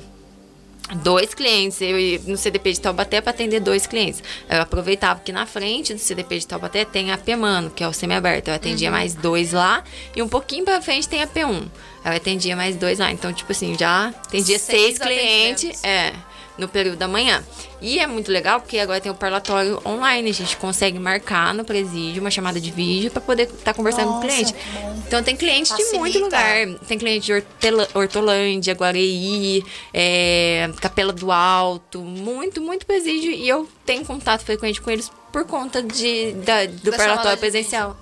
[1.04, 1.82] dois clientes.
[1.82, 4.22] Eu ia no CDP de Taubaté para atender dois clientes.
[4.50, 7.94] Eu aproveitava que na frente do CDP de Taubaté tem a P-Mano, que é o
[7.94, 8.50] semiaberto.
[8.52, 8.96] Eu atendia Uhum.
[8.96, 9.84] mais dois lá
[10.16, 11.64] e um pouquinho para frente tem a P1.
[12.06, 13.12] Eu atendia mais dois lá.
[13.12, 15.84] Então, tipo assim, já atendia Seis seis, clientes.
[15.84, 16.14] É.
[16.58, 17.44] no período da manhã.
[17.82, 21.64] E é muito legal porque agora tem o parlatório online, a gente consegue marcar no
[21.66, 24.56] presídio uma chamada de vídeo para poder estar conversando com o Nossa, cliente.
[25.08, 26.00] Então tem cliente de Facilita.
[26.00, 26.68] muito lugar.
[26.88, 29.64] Tem cliente de Hortela- Hortolândia, Guareí,
[29.94, 33.32] é, Capela do Alto, muito, muito presídio.
[33.32, 37.40] E eu tenho contato frequente com eles por conta de, da- do Da parlatório de
[37.40, 37.98] presencial.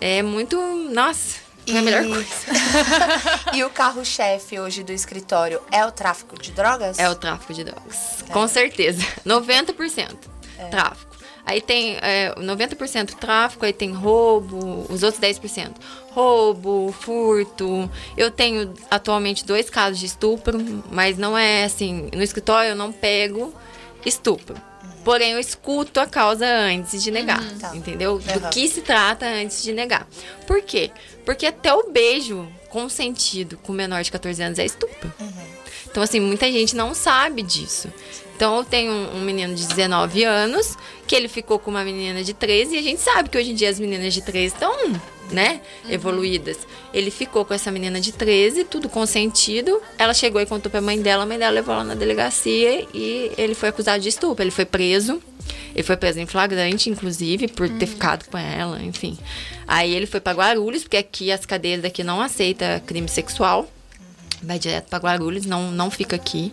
[0.00, 0.18] É.
[0.18, 0.56] é muito.
[0.92, 2.28] Nossa, é a melhor coisa.
[3.54, 6.98] e o carro-chefe hoje do escritório é o tráfico de drogas?
[6.98, 8.24] É o tráfico de drogas.
[8.32, 9.02] Com certeza.
[9.24, 10.16] 90%
[10.70, 11.14] tráfico.
[11.46, 15.72] Aí tem é, 90% tráfico, aí tem roubo, os outros 10%.
[16.10, 17.90] Roubo, furto.
[18.16, 20.58] Eu tenho atualmente dois casos de estupro,
[20.90, 22.08] mas não é assim.
[22.14, 23.52] No escritório eu não pego
[24.06, 24.56] estupro.
[25.04, 27.44] Porém, eu escuto a causa antes de negar.
[27.60, 27.76] Tá.
[27.76, 28.18] Entendeu?
[28.18, 30.06] Do que se trata antes de negar.
[30.46, 30.90] Por quê?
[30.90, 31.13] Porque
[31.46, 35.12] até o beijo consentido com menor de 14 anos é estupro.
[35.90, 37.88] Então, assim, muita gente não sabe disso.
[38.34, 42.24] Então, eu tenho um, um menino de 19 anos, que ele ficou com uma menina
[42.24, 44.74] de 13, e a gente sabe que hoje em dia as meninas de 13 estão,
[45.30, 46.58] né, evoluídas.
[46.92, 49.80] Ele ficou com essa menina de 13, tudo consentido.
[49.96, 53.30] Ela chegou e contou pra mãe dela, a mãe dela levou ela na delegacia e
[53.38, 54.42] ele foi acusado de estupro.
[54.42, 55.22] Ele foi preso.
[55.74, 59.18] Ele foi preso em flagrante, inclusive, por ter ficado com ela, enfim.
[59.66, 63.68] Aí ele foi pra Guarulhos, porque aqui as cadeias daqui não aceitam crime sexual
[64.44, 66.52] vai direto pra Guarulhos, não, não fica aqui.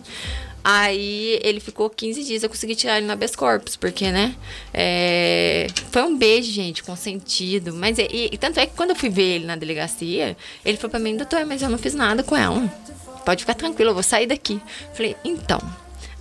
[0.64, 4.34] Aí ele ficou 15 dias, eu consegui tirar ele no habeas corpus, porque, né?
[4.72, 7.74] é, foi um beijo, gente, consentido.
[7.74, 10.90] Mas e, e tanto é que quando eu fui ver ele na delegacia, ele falou
[10.90, 12.62] pra mim, doutor, mas eu não fiz nada com ela.
[13.26, 14.60] Pode ficar tranquilo, eu vou sair daqui.
[14.94, 15.60] Falei, então.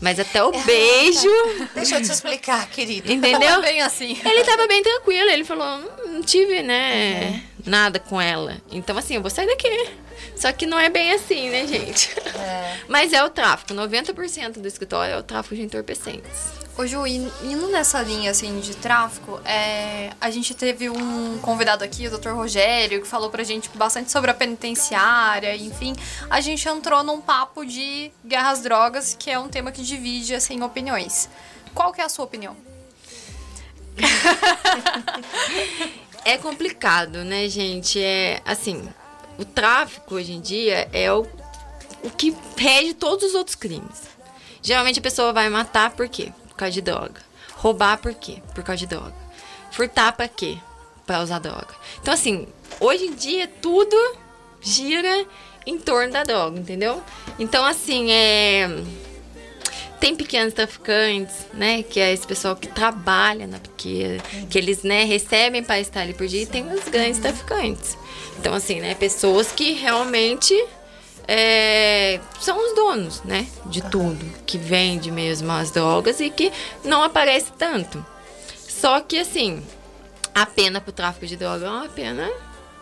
[0.02, 1.30] Mas até o beijo,
[1.76, 3.10] Deixa eu te explicar, querido.
[3.14, 3.62] entendeu?
[3.62, 4.18] Bem assim.
[4.26, 8.58] Ele tava bem tranquilo, ele falou, "Não- não tive, né, nada com ela.
[8.72, 9.70] Então, assim, eu vou sair daqui.
[10.36, 12.10] Só que não é bem assim, né, gente?
[12.88, 13.74] Mas é o tráfico.
[13.74, 16.62] 90% do escritório é o tráfico de entorpecentes.
[16.78, 21.84] Ô Ju, in- indo nessa linha assim de tráfico, é, a gente teve um convidado
[21.84, 22.30] aqui, o Dr.
[22.30, 25.94] Rogério, que falou pra gente bastante sobre a penitenciária, enfim.
[26.30, 30.34] A gente entrou num papo de guerra às drogas, que é um tema que divide
[30.34, 31.30] assim opiniões.
[31.76, 32.56] Qual que é a sua opinião?
[36.24, 38.00] É complicado, né, gente?
[38.00, 38.88] É assim,
[39.42, 41.26] o tráfico hoje em dia é o,
[42.04, 44.04] o que rege todos os outros crimes.
[44.62, 46.32] Geralmente a pessoa vai matar por quê?
[46.48, 47.22] Por causa de droga.
[47.56, 48.38] Roubar por quê?
[48.54, 49.16] Por causa de droga.
[49.72, 50.58] Furtar pra quê?
[51.08, 51.70] Pra usar droga.
[52.00, 52.48] Então, assim,
[52.80, 53.98] hoje em dia tudo
[54.62, 55.26] gira
[55.66, 57.02] em torno da droga, entendeu?
[57.40, 58.70] Então, assim, é.
[60.02, 61.84] Tem pequenos traficantes, né?
[61.84, 66.14] Que é esse pessoal que trabalha na pequena, que eles, né, recebem para estar ali
[66.14, 66.42] por dia.
[66.42, 67.98] E tem os grandes traficantes.
[68.40, 68.96] Então, assim, né?
[68.96, 70.56] Pessoas que realmente
[71.28, 73.48] é, são os donos, né?
[73.68, 74.26] De tudo.
[74.46, 76.52] Que vende mesmo as drogas e que
[76.84, 78.04] não aparece tanto.
[78.68, 79.64] Só que, assim,
[80.34, 82.28] a pena pro tráfico de droga é uma pena,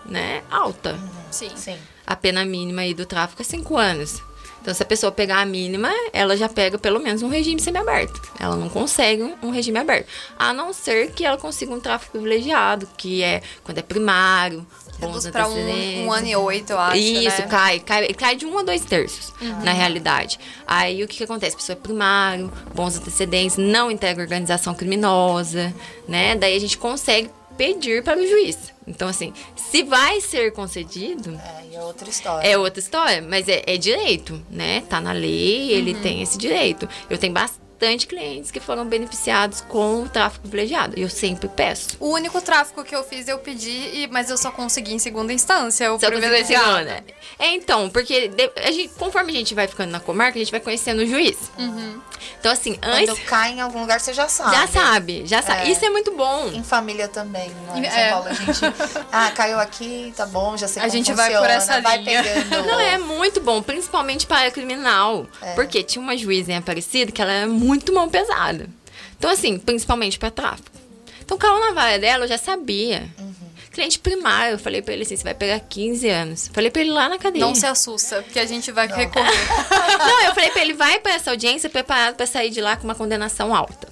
[0.05, 0.97] né, alta.
[1.29, 1.51] Sim.
[1.55, 1.77] Sim.
[2.07, 4.21] A pena mínima aí do tráfico é 5 anos.
[4.61, 8.21] Então, se a pessoa pegar a mínima, ela já pega pelo menos um regime semiaberto.
[8.39, 10.07] Ela não consegue um- regime aberto.
[10.37, 14.65] A não ser que ela consiga um tráfico privilegiado, que é quando é primário,
[14.99, 17.47] bons Reduz pra um, um ano e oito, eu acho, Isso, né?
[17.47, 20.37] cai, cai, cai de um a dois terços, na realidade.
[20.67, 21.55] Aí o que, que acontece?
[21.55, 25.73] A pessoa é primário, bons antecedentes, não integra organização criminosa,
[26.07, 26.35] né?
[26.35, 28.57] Daí a gente consegue pedir para o juiz.
[28.87, 31.37] Então, assim, se vai ser concedido,
[31.71, 32.47] É, é outra história.
[32.47, 34.81] é outra história, mas é, é direito, né?
[34.89, 36.87] Tá na lei, ele tem esse direito.
[37.09, 37.59] Eu tenho bastante
[38.07, 40.97] clientes que foram beneficiados com o tráfico privilegiado.
[40.97, 41.97] E eu sempre peço.
[41.99, 45.31] O único tráfico que eu fiz, eu pedi, e- mas eu só consegui em segunda
[45.33, 45.91] instância.
[45.93, 46.65] O Só consegui privilegiado.
[46.77, 47.03] segunda.
[47.39, 48.29] É, então, porque
[48.63, 51.37] a gente, conforme a gente vai ficando na comarca, a gente vai conhecendo o juiz.
[52.39, 53.19] Então, assim, Quando antes.
[53.25, 54.55] cai em algum lugar, você já sabe.
[54.55, 55.61] Já sabe, já sabe.
[55.69, 55.71] É.
[55.71, 56.47] Isso é muito bom.
[56.53, 57.79] Em família também, não é?
[57.79, 58.09] Em São É.
[58.11, 58.59] Paulo a gente.
[59.11, 61.97] Ah, caiu aqui, tá bom, já sei A como gente vai funciona, por essa vai
[61.97, 62.23] linha.
[62.23, 62.67] pegando.
[62.67, 65.25] Não, é muito bom, principalmente para a criminal.
[65.41, 65.53] É.
[65.53, 68.69] Porque tinha uma juíza em Aparecida que ela era muito mão pesada.
[69.17, 70.69] Então, assim, principalmente para tráfico.
[71.21, 73.07] Então, caiu na vara dela, eu já sabia.
[73.19, 73.33] Uhum.
[73.71, 76.49] Cliente primário, eu falei pra ele assim: você vai pegar 15 anos.
[76.51, 77.45] Falei pra ele lá na cadeia.
[77.45, 79.29] Não se assusta, porque a gente vai recorrer.
[79.99, 82.85] Não, eu falei pra ele, vai pra essa audiência preparado pra sair de lá com
[82.85, 83.87] uma condenação alta.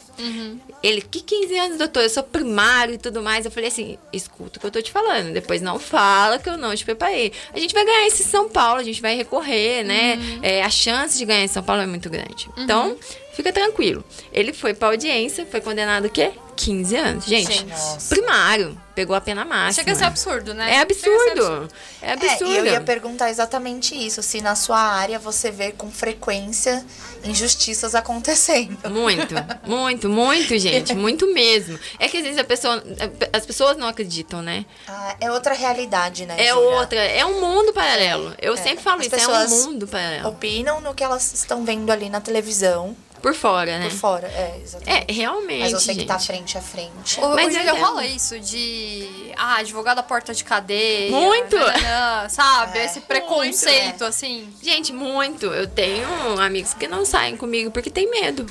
[0.83, 2.03] Ele, que 15 anos, doutor?
[2.03, 3.45] Eu sou primário e tudo mais.
[3.45, 5.33] Eu falei assim, escuta o que eu tô te falando.
[5.33, 7.31] Depois não fala que eu não te preparei.
[7.53, 10.17] A gente vai ganhar esse São Paulo, a gente vai recorrer, né?
[10.41, 12.49] É, a chance de ganhar em São Paulo é muito grande.
[12.57, 12.97] Então,
[13.33, 14.03] fica tranquilo.
[14.31, 16.31] Ele foi pra audiência, foi condenado o quê?
[16.57, 17.25] 15 anos.
[17.25, 17.65] Gente, Gente.
[17.65, 18.09] Nossa.
[18.15, 19.73] primário, pegou a pena máxima.
[19.73, 20.73] Chega a ser absurdo, né?
[20.75, 21.69] É absurdo.
[22.01, 22.51] É absurdo.
[22.53, 26.83] É, eu ia perguntar exatamente isso, se na sua área você vê com frequência
[27.23, 28.89] injustiças acontecendo.
[28.89, 30.95] Muito, muito, muito, gente.
[30.95, 31.79] Muito mesmo.
[31.99, 32.83] É que às vezes a pessoa.
[33.31, 34.65] As pessoas não acreditam, né?
[34.87, 36.35] Ah, é outra realidade, né?
[36.43, 36.99] É outra.
[36.99, 38.33] É um mundo paralelo.
[38.41, 38.57] Eu É.
[38.57, 40.29] sempre falo As isso, é um mundo paralelo.
[40.29, 42.95] Opinam no que elas estão vendo ali na televisão,
[43.27, 43.89] Por fora, né?
[43.89, 44.27] por fora.
[44.29, 45.11] É, exatamente.
[45.11, 45.59] É, realmente.
[45.59, 46.27] Mas você que tá gente.
[46.27, 47.19] frente a frente.
[47.19, 49.33] Ô, Mas Júlia, é- rola isso de.
[49.35, 51.11] Ah, advogado à porta de cadeia.
[51.11, 51.57] Muito!
[51.57, 52.79] nananã, sabe?
[52.79, 52.85] É.
[52.85, 54.47] Esse preconceito, assim.
[54.63, 55.47] Gente, muito.
[55.47, 56.07] Eu tenho
[56.39, 58.45] amigos que não saem comigo porque tem medo.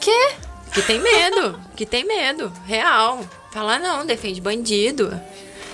[0.00, 0.34] Quê?
[0.72, 1.60] Que tem medo.
[1.74, 2.52] que tem medo.
[2.64, 3.26] Real.
[3.50, 5.20] Fala, não, defende bandido.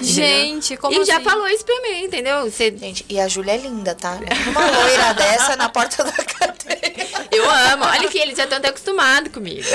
[0.00, 1.24] Gente, como E já assim?
[1.24, 2.50] falou isso pra mim, entendeu?
[2.50, 4.18] Você Gente, e a Júlia é linda, tá?
[4.46, 7.08] Uma loira dessa na porta da cadeia.
[7.30, 7.84] Eu amo.
[7.84, 9.66] Olha que eles já estão até acostumados comigo.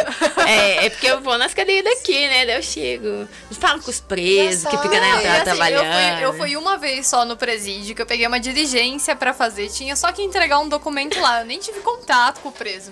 [0.47, 2.45] É, é porque eu vou nas cadeias daqui, né?
[2.45, 3.27] Daí eu chego.
[3.59, 6.15] Falo com os presos que ficam na entrada assim, eu trabalhando.
[6.17, 9.69] fui, eu fui uma vez só no presídio, que eu peguei uma diligência pra fazer.
[9.69, 11.41] Tinha só que entregar um documento lá.
[11.41, 12.91] Eu nem tive contato com o preso.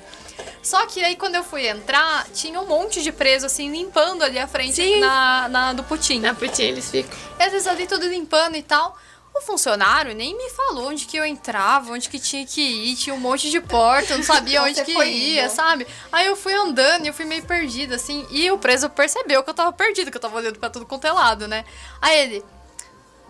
[0.63, 4.37] Só que aí, quando eu fui entrar, tinha um monte de preso, assim, limpando ali
[4.37, 6.19] a frente na, na- do putim.
[6.19, 7.17] Na putinha eles ficam.
[7.39, 8.95] E às vezes ali tudo limpando e tal.
[9.33, 13.13] O funcionário nem me falou onde que eu entrava, onde que tinha que ir, tinha
[13.15, 15.49] um monte de porta, eu não sabia onde que ia, indo.
[15.51, 15.87] sabe?
[16.11, 19.49] Aí eu fui andando e eu fui meio perdida, assim, e o preso percebeu que
[19.49, 21.63] eu tava perdida, que eu tava olhando pra tudo quanto é lado, né?
[22.01, 22.45] Aí ele,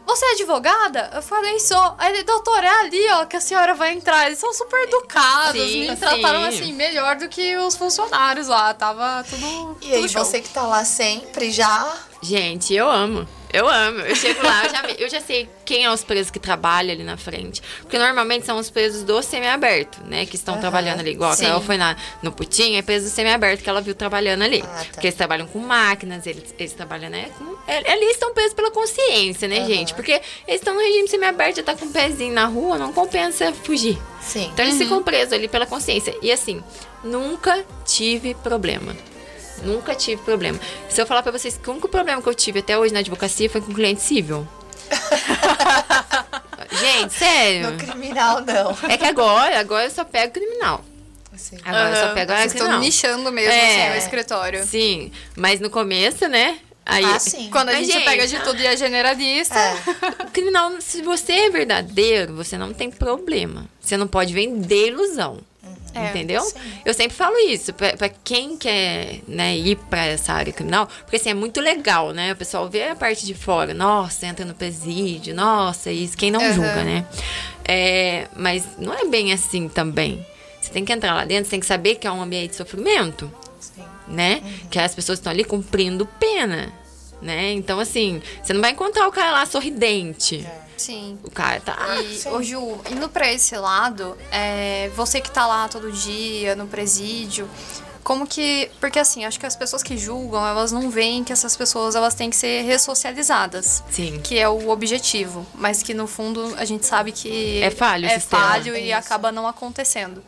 [0.05, 1.09] você é advogada?
[1.13, 1.95] Eu falei, sou.
[1.97, 4.25] Aí ele, doutor, é ali, ó, que a senhora vai entrar.
[4.27, 6.59] Eles são super educados, Sim, me trataram, sim.
[6.59, 10.25] assim, melhor do que os funcionários lá, tava tudo, E aí, tudo show.
[10.25, 11.93] você que tá lá sempre já.
[12.21, 13.27] Gente, eu amo.
[13.53, 13.99] Eu amo.
[13.99, 17.03] Eu chego lá, eu já, eu já sei quem é os presos que trabalham ali
[17.03, 17.61] na frente.
[17.81, 20.25] Porque normalmente são os presos do semi-aberto, né?
[20.25, 21.11] Que estão Aham, trabalhando ali.
[21.11, 21.45] Igual sim.
[21.45, 24.63] Carol foi na, no Putinho, é preso do semi-aberto que ela viu trabalhando ali.
[24.63, 24.85] Ah, tá.
[24.93, 27.29] Porque eles trabalham com máquinas, eles, eles trabalham, né?
[27.37, 29.67] Com, é- ali estão presos pela consciência, né, Aham.
[29.67, 29.93] gente?
[29.93, 30.13] Porque
[30.47, 33.97] eles estão no regime semi-aberto, já tá com o pezinho na rua, não compensa fugir.
[34.21, 34.49] Sim.
[34.53, 36.15] Então eles ficam presos ali pela consciência.
[36.21, 36.63] E assim,
[37.03, 38.95] nunca tive problema.
[39.63, 40.59] Nunca tive problema.
[40.89, 42.99] Se eu falar pra vocês que o único problema que eu tive até hoje na
[42.99, 44.47] advocacia foi com cliente civil.
[46.71, 47.71] Gente, sério.
[47.71, 48.77] No criminal, não.
[48.89, 50.83] É que agora, agora eu só pego criminal.
[51.35, 51.57] Sim.
[51.63, 53.87] Agora eu só pego a Vocês estão nichando mesmo, É.
[53.87, 54.65] assim, o escritório.
[54.65, 56.59] Sim, mas no começo, né?
[56.85, 57.49] Aí, Ah, sim.
[57.51, 59.57] Quando a Mas, gente, gente, pega de tudo e é generalista.
[59.57, 59.75] É.
[60.27, 63.65] O criminal, se você é verdadeiro, você não tem problema.
[63.79, 65.39] Você não pode vender ilusão.
[65.93, 66.41] É, entendeu?
[66.41, 66.59] sim.
[66.85, 71.29] Eu sempre falo isso pra quem quer né, ir pra essa área criminal, porque assim
[71.29, 72.33] é muito legal, né?
[72.33, 76.41] O pessoal vê a parte de fora, nossa, entra no presídio, nossa, isso, quem não
[76.41, 76.53] Aham.
[76.53, 77.05] julga, né?
[77.65, 80.25] É, mas não é bem assim também.
[80.61, 82.55] Você tem que entrar lá dentro, você tem que saber que é um ambiente de
[82.55, 83.83] sofrimento Sim.
[84.07, 84.41] né?
[84.69, 86.71] Que as pessoas estão ali cumprindo pena,
[87.21, 87.51] né?
[87.53, 90.47] Então, assim, você não vai encontrar o cara lá sorridente.
[90.77, 91.19] Sim.
[91.23, 91.77] O cara tá.
[92.01, 92.29] E, sim.
[92.29, 97.47] ô Ju, indo pra esse lado, é, você que tá lá todo dia, no presídio,
[98.03, 98.71] como que...
[98.79, 102.15] Porque assim, acho que as pessoas que julgam, elas não veem que essas pessoas, elas
[102.15, 103.83] têm que ser ressocializadas.
[103.91, 104.19] Sim.
[104.23, 108.17] Que é o objetivo, mas que no fundo a gente sabe que É falho é
[108.19, 108.41] sistema.
[108.41, 108.97] falho e Isso.
[108.97, 110.23] acaba não acontecendo.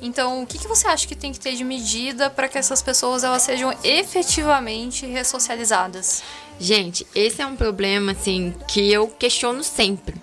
[0.00, 2.80] Então, o que, que você acha que tem que ter de medida para que essas
[2.80, 6.22] pessoas elas sejam efetivamente ressocializadas?
[6.60, 10.14] Gente, esse é um problema, assim, que eu questiono sempre.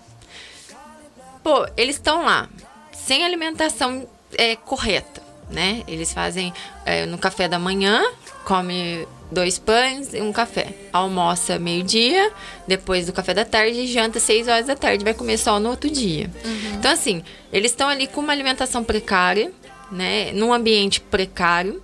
[1.44, 2.50] Pô, eles estão lá,
[2.92, 4.08] sem alimentação
[4.38, 5.84] é, correta, né?
[5.88, 6.54] Eles fazem
[6.86, 8.04] é, no café da manhã,
[8.46, 10.74] come dois pães e um café.
[10.92, 12.32] Almoça meio-dia,
[12.68, 15.90] depois do café da tarde, janta seis horas da tarde, vai comer só no outro
[15.90, 16.30] dia.
[16.78, 19.52] Então, assim, eles estão ali com uma alimentação precária,
[19.92, 20.32] né?
[20.34, 21.82] Num ambiente precário.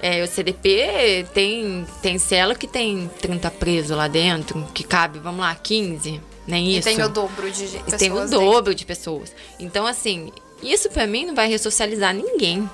[0.00, 5.40] É, o CDP tem, tem cela que tem 30 presos lá dentro, que cabe, vamos
[5.40, 6.88] lá, 15, nem E isso.
[6.88, 7.84] tem o dobro de gente.
[7.88, 9.32] E tem o dobro de pessoas.
[9.58, 10.30] Então, assim,
[10.62, 12.68] isso pra mim não vai ressocializar ninguém.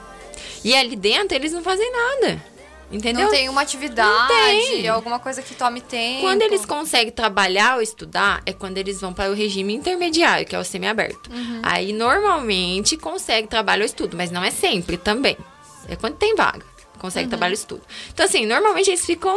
[0.64, 2.42] E ali dentro eles não fazem nada.
[2.90, 3.24] Entendeu?
[3.26, 4.88] Não tem uma atividade, tem.
[4.88, 6.22] alguma coisa que tome tempo.
[6.22, 10.56] Quando eles conseguem trabalhar ou estudar, é quando eles vão para o regime intermediário, que
[10.56, 11.30] é o semiaberto.
[11.32, 11.60] Uhum.
[11.62, 15.36] Aí, normalmente, consegue trabalho ou estudo, mas não é sempre também.
[15.88, 16.64] É quando tem vaga,
[16.98, 17.30] consegue Uhum.
[17.30, 17.82] trabalho ou estudo.
[18.12, 19.36] Então, assim, normalmente eles ficam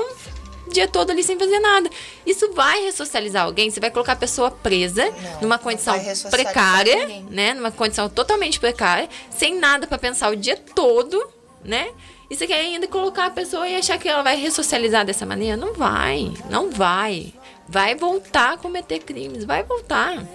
[0.65, 1.89] o dia todo ali sem fazer nada.
[2.25, 5.93] Isso vai ressocializar alguém, você vai colocar a pessoa presa Não, numa condição
[6.31, 7.27] precária, ninguém.
[7.29, 7.53] né?
[7.53, 11.23] Numa condição totalmente precária, sem nada para pensar o dia todo,
[11.63, 11.89] né?
[12.33, 15.55] E você quer ainda colocar a pessoa e achar que ela vai ressocializar dessa maneira?
[15.55, 17.31] Não vai, não vai.
[17.69, 20.25] Vai voltar a cometer crimes, vai voltar.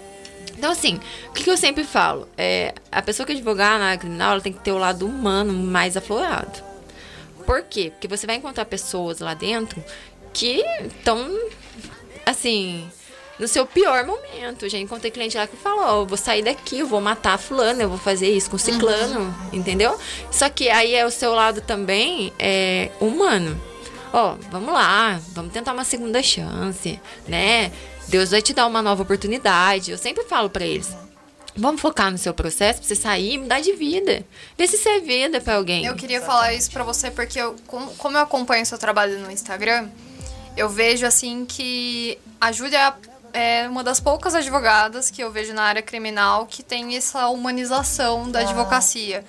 [0.56, 2.28] Então, assim, o que, eu sempre falo?
[2.38, 5.96] É, a pessoa que advogar na criminal, ela tem que ter o lado humano mais
[5.96, 6.62] aflorado.
[7.44, 7.90] Por quê?
[7.90, 9.82] Porque você vai encontrar pessoas lá dentro
[10.32, 11.28] que estão,
[12.24, 12.88] assim,
[13.38, 14.68] no seu pior momento.
[14.68, 17.80] Já encontrei cliente lá que falou, ó, eu vou sair daqui, eu vou matar fulano,
[17.82, 19.98] eu vou fazer isso com ciclano, entendeu?
[20.30, 23.60] Só que aí é o seu lado também é humano.
[24.12, 27.70] Ó, vamos lá, vamos tentar uma segunda chance, né?
[28.08, 29.90] Deus vai te dar uma nova oportunidade.
[29.90, 30.96] Eu sempre falo pra eles.
[31.54, 34.24] Vamos focar no seu processo pra você sair e mudar de vida.
[34.56, 35.84] Vê se você é vida pra alguém.
[35.84, 39.88] Eu queria falar isso pra você porque eu, como, eu acompanho seu trabalho no Instagram,
[40.56, 42.94] eu vejo assim que a Júlia
[43.32, 48.30] é uma das poucas advogadas que eu vejo na área criminal que tem essa humanização
[48.30, 49.24] da advocacia.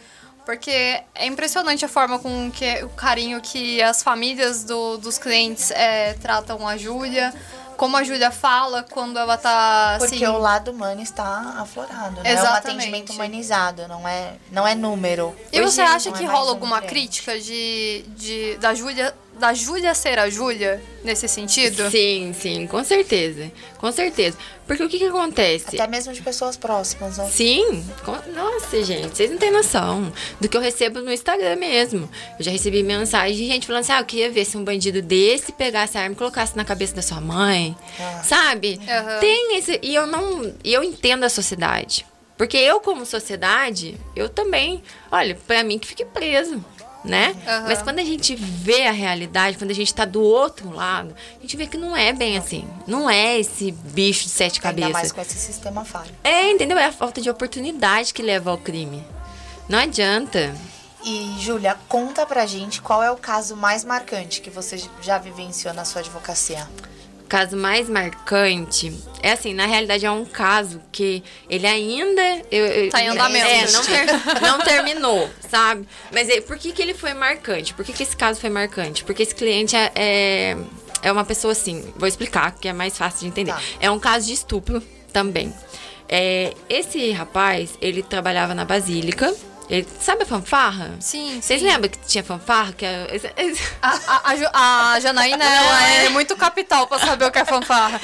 [0.46, 0.72] Porque
[1.14, 6.14] é impressionante a forma com que o carinho que as famílias do- dos clientes é,
[6.14, 7.32] tratam a Júlia,
[7.78, 12.22] como a Júlia fala quando ela tá Porque assim, o lado humano está aflorado, né?
[12.26, 12.68] É um Exatamente.
[12.78, 15.36] atendimento humanizado, não é, não é número.
[15.52, 18.74] E você Hoje acha não é que mais rola um alguma crítica de, de da
[18.74, 21.90] Júlia da Júlia ser a Júlia nesse sentido?
[21.90, 23.52] Sim, sim, com certeza.
[23.78, 24.38] Com certeza.
[24.68, 25.76] Porque o que que acontece?
[25.82, 27.28] Até mesmo de pessoas próximas, né?
[27.32, 32.08] Sim, com- nossa, gente, vocês não têm noção do que eu recebo no Instagram mesmo.
[32.38, 35.02] Eu já recebi mensagem de gente falando assim: ah, eu queria ver se um bandido
[35.02, 37.76] desse pegasse a arma e colocasse na cabeça da sua mãe.
[38.00, 38.22] Ah.
[38.24, 38.80] Sabe?
[38.88, 39.20] Aham.
[39.20, 39.80] Tem esse.
[39.82, 40.54] E eu não.
[40.64, 42.06] E eu entendo a sociedade.
[42.38, 44.82] Porque eu, como sociedade, eu também.
[45.12, 46.64] Olha, pra mim que fique preso.
[47.04, 47.34] Né?
[47.48, 47.68] Aham.
[47.68, 51.42] Mas quando a gente vê a realidade, quando a gente tá do outro lado, a
[51.42, 52.68] gente vê que não é bem assim.
[52.86, 54.92] Não é esse bicho de sete Ainda cabeças.
[54.92, 56.12] mais com esse sistema falho.
[56.24, 56.78] É, entendeu?
[56.78, 59.02] É a falta de oportunidade que leva ao crime.
[59.70, 60.54] Não adianta.
[61.06, 65.74] E, Júlia, conta pra gente qual é o caso mais marcante que você já vivenciou
[65.74, 66.68] na sua advocacia.
[67.30, 72.22] Caso mais marcante é assim, na realidade é um caso que ele ainda.
[72.52, 73.46] Eu, eu- Tá em andamento.
[73.48, 75.88] É, não, ter- não terminou, sabe?
[76.12, 77.74] Mas é, por que, que ele foi marcante?
[77.76, 79.04] Por que, que esse caso foi marcante?
[79.04, 80.58] Porque esse cliente é, é,
[81.04, 83.52] é uma pessoa assim, vou explicar, que é mais fácil de entender.
[83.52, 83.62] Tá.
[83.80, 84.82] É um caso de estupro
[85.14, 85.54] também.
[86.08, 89.32] É, esse rapaz, ele trabalhava na Basílica.
[89.70, 90.96] Ele, sabe a fanfarra?
[91.00, 92.74] Sim, Vocês lembram que tinha fanfarra?
[92.74, 93.08] Que é-
[93.82, 98.02] A, a, a, Janaína, ela é muito capital pra saber o que é fanfarra.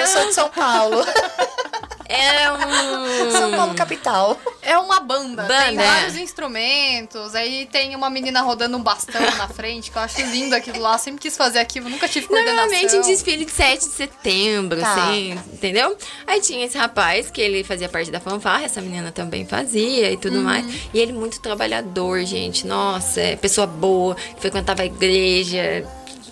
[0.00, 1.04] Eu sou de São Paulo.
[2.12, 3.30] é um.
[3.30, 4.38] São Paulo capital.
[4.60, 5.86] É uma banda, tem Banda, é.
[5.86, 10.54] vários instrumentos, aí tem uma menina rodando um bastão na frente, que eu acho lindo
[10.54, 10.96] aquilo lá.
[10.98, 12.56] Sempre quis fazer aquilo, nunca tive coordenação.
[12.66, 14.92] Normalmente em desfile de 7 de setembro, Tá.
[14.94, 15.96] assim, entendeu?
[16.26, 20.16] Aí tinha esse rapaz que ele fazia parte da fanfarra, essa menina também fazia e
[20.16, 20.64] tudo mais.
[20.94, 22.66] E ele muito trabalhador, gente.
[22.66, 25.84] Nossa, é pessoa boa, que frequentava a igreja,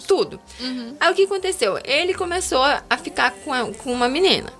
[0.07, 0.41] tudo.
[1.01, 1.79] Aí o que aconteceu?
[1.85, 4.53] Ele começou a ficar com, a- com uma menina.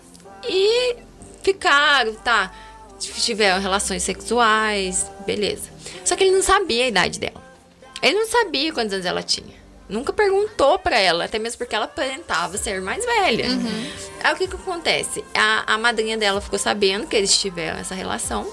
[0.49, 0.97] E
[1.43, 2.53] ficaram, tá?
[2.99, 5.69] Tiveram relações sexuais, beleza.
[6.05, 7.43] Só que ele não sabia a idade dela.
[8.03, 9.59] Ele não sabia quantos anos ela tinha.
[9.89, 13.47] Nunca perguntou pra ela, até mesmo porque ela aparentava ser mais velha.
[14.23, 15.25] Aí o que que acontece?
[15.35, 18.47] A, a madrinha dela ficou sabendo que eles tiveram essa relação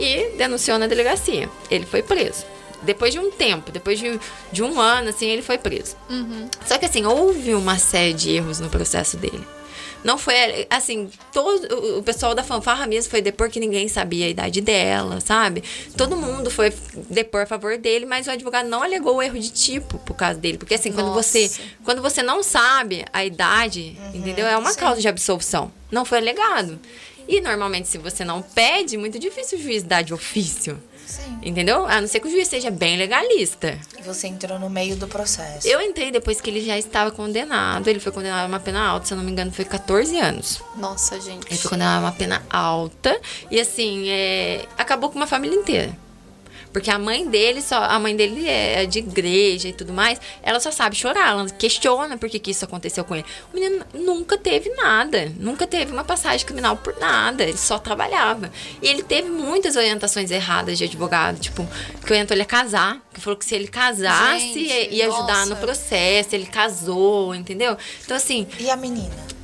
[0.00, 1.48] e denunciou na delegacia.
[1.70, 2.44] Ele foi preso.
[2.82, 4.18] Depois de um tempo, depois de,
[4.50, 5.94] de um ano, assim, ele foi preso.
[6.66, 9.46] Só que assim, houve uma série de erros no processo dele.
[10.02, 10.34] Não foi,
[10.70, 15.20] assim, todo o- pessoal da fanfarra mesmo foi depor que ninguém sabia a idade dela,
[15.20, 15.62] sabe?
[15.96, 16.72] Todo mundo foi
[17.10, 20.38] depor a favor dele, mas o advogado não alegou o erro de tipo por causa
[20.38, 20.56] dele.
[20.56, 21.60] Porque assim, quando você, Nossa.
[21.84, 24.46] quando você não sabe a idade, entendeu?
[24.46, 25.70] É uma causa de absolvição.
[25.90, 26.78] Não foi alegado.
[27.28, 30.82] E normalmente, se você não pede, muito difícil o juiz dar de ofício.
[31.10, 31.38] Sim.
[31.42, 31.86] Entendeu?
[31.86, 33.78] A não ser que o juiz seja bem legalista.
[33.98, 35.66] E você entrou no meio do processo.
[35.66, 37.88] Eu entrei depois que ele já estava condenado.
[37.88, 40.62] Ele foi condenado a uma pena alta, se eu não me engano, foi 14 anos.
[40.76, 41.46] Nossa, gente.
[41.48, 43.20] Ele foi condenado a uma pena alta.
[43.50, 45.96] E assim, é, acabou com uma família inteira.
[46.72, 50.60] Porque a mãe dele, só, a mãe dele é de igreja e tudo mais, ela
[50.60, 53.24] só sabe chorar, ela questiona por que, que isso aconteceu com ele.
[53.52, 58.52] O menino nunca teve nada, nunca teve uma passagem criminal por nada, ele só trabalhava.
[58.80, 61.66] E ele teve muitas orientações erradas de advogado, tipo,
[62.06, 65.56] que orientou ele a casar, que falou que se ele casasse, Gente, ia, ajudar no
[65.56, 67.76] processo, ele casou, entendeu?
[68.04, 69.39] Então, assim, E a menina?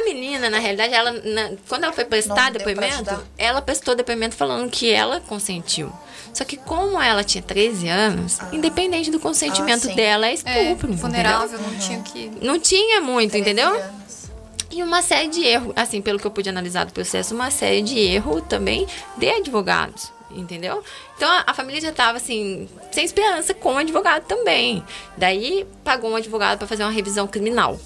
[0.00, 4.70] A menina, na realidade, ela, na- quando ela foi prestar depoimento, ela prestou depoimento falando
[4.70, 5.92] que ela consentiu.
[6.32, 10.92] Só que como ela tinha 13 anos, independente do consentimento Ah, dela, é É, estupro.
[10.92, 11.72] vulnerável, entendeu?
[11.72, 12.30] não tinha que.
[12.44, 13.68] Não tinha muito, 13 entendeu?
[13.74, 14.30] anos.
[14.70, 17.82] E uma série de erros, assim, pelo que eu pude analisar do processo, uma série
[17.82, 18.86] de erros também
[19.16, 20.84] de advogados, entendeu?
[21.16, 24.84] Então a, família já tava, assim, sem esperança com o advogado também.
[25.16, 27.76] Daí pagou um advogado para fazer uma revisão criminal.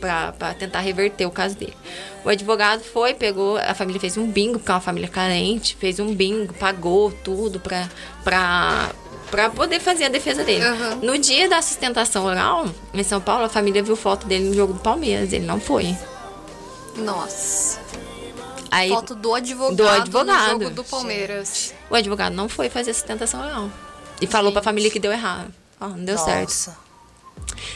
[0.00, 1.76] Pra, pra tentar reverter o caso dele.
[2.24, 5.98] O advogado foi, pegou, a família fez um bingo, porque é uma família carente, fez
[5.98, 7.88] um bingo, pagou tudo pra,
[8.22, 8.90] pra
[9.30, 10.64] pra poder fazer a defesa dele.
[10.64, 10.96] Uhum.
[10.96, 14.72] No dia da sustentação oral, em São Paulo, a família viu foto dele no jogo
[14.72, 15.32] do Palmeiras.
[15.32, 15.96] Ele não foi.
[16.96, 17.80] Nossa.
[18.70, 20.52] Aí Foto do advogado, do advogado.
[20.58, 21.74] no jogo do Palmeiras.
[21.88, 23.70] o advogado não foi fazer a sustentação oral.
[24.20, 25.52] E falou pra família que deu errado.
[25.80, 26.70] Ó, não deu certo.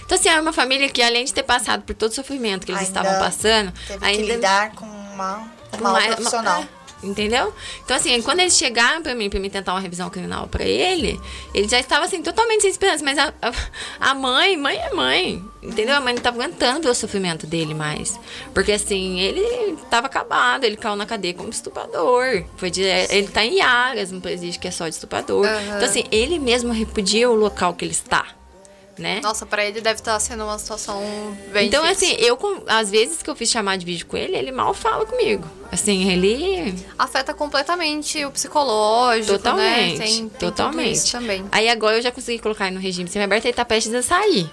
[0.04, 2.72] Então, assim, é uma família que, além de ter passado por todo o sofrimento que
[2.72, 5.48] eles Ainda estavam passando, Teve ainda que lidar com uma,
[5.78, 6.62] um mal mais- profissional.
[6.62, 7.54] é, Entendeu?
[7.82, 11.18] Então, assim, quando eles chegaram pra mim, pra mim tentar uma revisão criminal pra ele,
[11.54, 13.02] ele já estava, assim, totalmente sem esperança.
[13.02, 13.32] Mas a,
[13.98, 15.94] a, mãe, mãe é mãe, entendeu?
[15.96, 18.20] A mãe não tava aguentando ver o sofrimento dele mais.
[18.52, 22.44] Porque, assim, ele tava acabado, ele caiu na cadeia como estuprador.
[22.58, 25.46] Foi de, ele tá em Aras, um presídio que é só de estuprador.
[25.46, 25.76] Aham.
[25.76, 28.26] Então, assim, ele mesmo repudia o local que ele está,
[29.00, 29.20] né?
[29.22, 31.00] Nossa, pra ele deve estar sendo uma situação
[31.52, 32.14] bem Então, difícil.
[32.14, 35.04] assim, eu, às vezes que eu fiz chamar de vídeo com ele, ele mal fala
[35.06, 35.48] comigo.
[35.72, 36.74] Assim, ele.
[36.98, 39.98] Afeta completamente o psicológico, Totalmente.
[39.98, 40.04] né?
[40.04, 40.96] Tem, tem totalmente.
[40.96, 41.44] isso também.
[41.50, 44.50] Aí agora eu já consegui colocar ele no regime semiaberto e tá prestes a sair.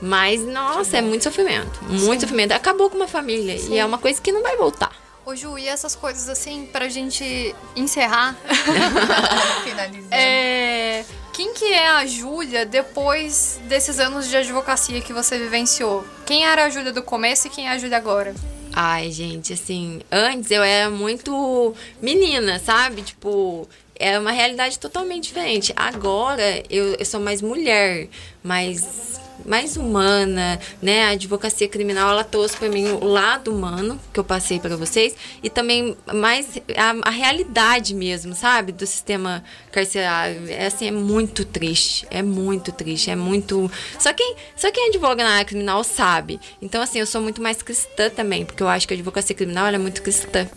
[0.00, 1.82] Mas, nossa, é muito sofrimento.
[1.84, 2.52] Muito sofrimento.
[2.52, 3.56] Acabou com uma família.
[3.56, 4.92] E é uma coisa que não vai voltar.
[5.24, 8.36] Ô, Ju, e essas coisas assim, pra gente encerrar,
[9.64, 10.08] Finalizando.
[10.12, 11.04] é...
[11.36, 16.02] quem que é a Júlia depois desses anos de advocacia que você vivenciou?
[16.24, 18.34] Quem era a Júlia do começo e quem é a Júlia agora?
[18.72, 23.02] Ai, gente, assim, antes eu era muito menina, sabe?
[23.02, 23.68] Tipo,
[23.98, 25.72] é uma realidade totalmente diferente.
[25.76, 28.08] Agora eu, eu sou mais mulher,
[28.42, 31.04] mais mais humana, né?
[31.04, 35.14] A advocacia criminal ela trouxe para mim o lado humano que eu passei para vocês
[35.42, 38.72] e também mais a, a realidade mesmo, sabe?
[38.72, 40.48] Do sistema carcerário.
[40.48, 43.70] É assim, é muito triste, é muito triste, é muito.
[43.98, 46.40] Só quem, só quem advoga na área criminal sabe.
[46.60, 49.66] Então assim, eu sou muito mais cristã também, porque eu acho que a advocacia criminal
[49.66, 50.48] é muito cristã.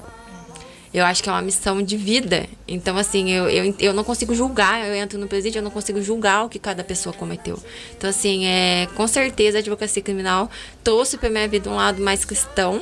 [0.93, 2.47] Eu acho que é uma missão de vida.
[2.67, 4.87] Então, assim, eu, eu, eu não consigo julgar.
[4.87, 7.59] Eu entro no presídio, eu não consigo julgar o que cada pessoa cometeu.
[7.95, 10.49] Então, assim, é, com certeza a advocacia criminal
[10.83, 12.81] trouxe pra minha vida um lado mais cristão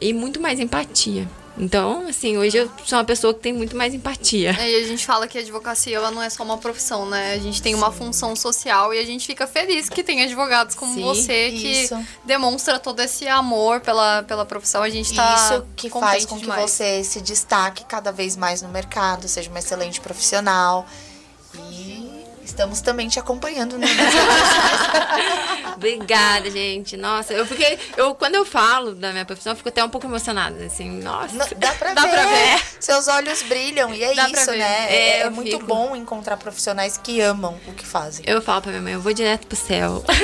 [0.00, 1.26] e muito mais empatia.
[1.58, 4.56] Então, assim, hoje eu sou uma pessoa que tem muito mais empatia.
[4.58, 7.34] É, E a gente fala que a advocacia ela não é só uma profissão, né?
[7.34, 10.94] A gente tem uma função social e a gente fica feliz que tem advogados como
[10.94, 11.98] Sim, você que isso.
[12.24, 14.82] demonstra todo esse amor pela, pela profissão.
[14.82, 16.70] A gente tá Isso que faz com que demais.
[16.70, 20.86] você se destaque cada vez mais no mercado, seja uma excelente profissional.
[22.44, 23.86] Estamos também te acompanhando, né?
[25.76, 26.96] Obrigada, gente.
[26.96, 27.78] Nossa, eu fiquei.
[27.96, 30.64] Eu, quando eu falo da minha profissão, eu fico até um pouco emocionada.
[30.64, 31.34] Assim, nossa.
[31.34, 32.10] Não, Dá pra Dá ver.
[32.10, 32.60] pra ver.
[32.80, 34.86] Seus olhos brilham e é Dá isso, né?
[34.92, 35.64] É, É, é muito fico.
[35.66, 38.24] bom encontrar profissionais que amam o que fazem.
[38.26, 40.04] Eu falo pra minha mãe, eu vou direto pro céu.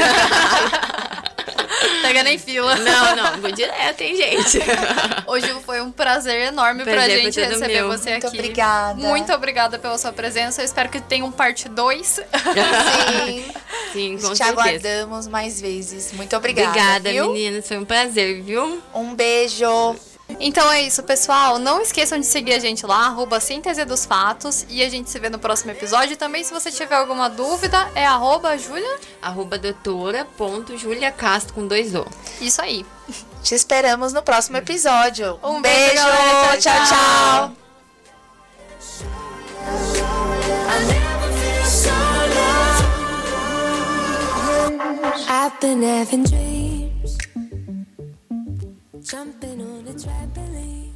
[2.02, 2.74] Pega nem fila.
[2.76, 4.58] Não, não, vou direto, hein, gente.
[5.26, 7.88] Hoje foi um prazer enorme pra Prazer foi gente receber meu.
[7.88, 8.36] você Muito aqui.
[8.38, 8.94] obrigada.
[8.94, 10.62] Muito obrigada pela sua presença.
[10.62, 12.06] Eu espero que tenha um parte 2.
[12.06, 13.44] Sim,
[13.92, 14.50] Sim, com te certeza.
[14.50, 16.12] aguardamos mais vezes.
[16.12, 16.68] Muito obrigada.
[16.70, 17.32] Obrigada, viu?
[17.32, 17.66] meninas.
[17.66, 18.80] Foi um prazer, viu?
[18.94, 19.96] Um beijo.
[20.40, 21.58] Então é isso, pessoal.
[21.58, 24.66] Não esqueçam de seguir a gente lá, arroba síntese dos fatos.
[24.68, 26.14] E a gente se vê no próximo episódio.
[26.14, 28.98] E também, se você tiver alguma dúvida, é arroba Júlia.
[29.22, 32.06] Arroba doutora ponto Julia Castro com dois O.
[32.40, 32.84] Isso aí.
[33.42, 35.38] Te esperamos no próximo episódio.
[35.42, 36.04] Um beijo, beijo.
[36.04, 36.56] galera.
[36.58, 36.72] tchau.
[36.72, 37.66] Tchau, tchau.
[45.28, 46.55] I've been having dreams,
[49.06, 50.65] jumping on a trampoline.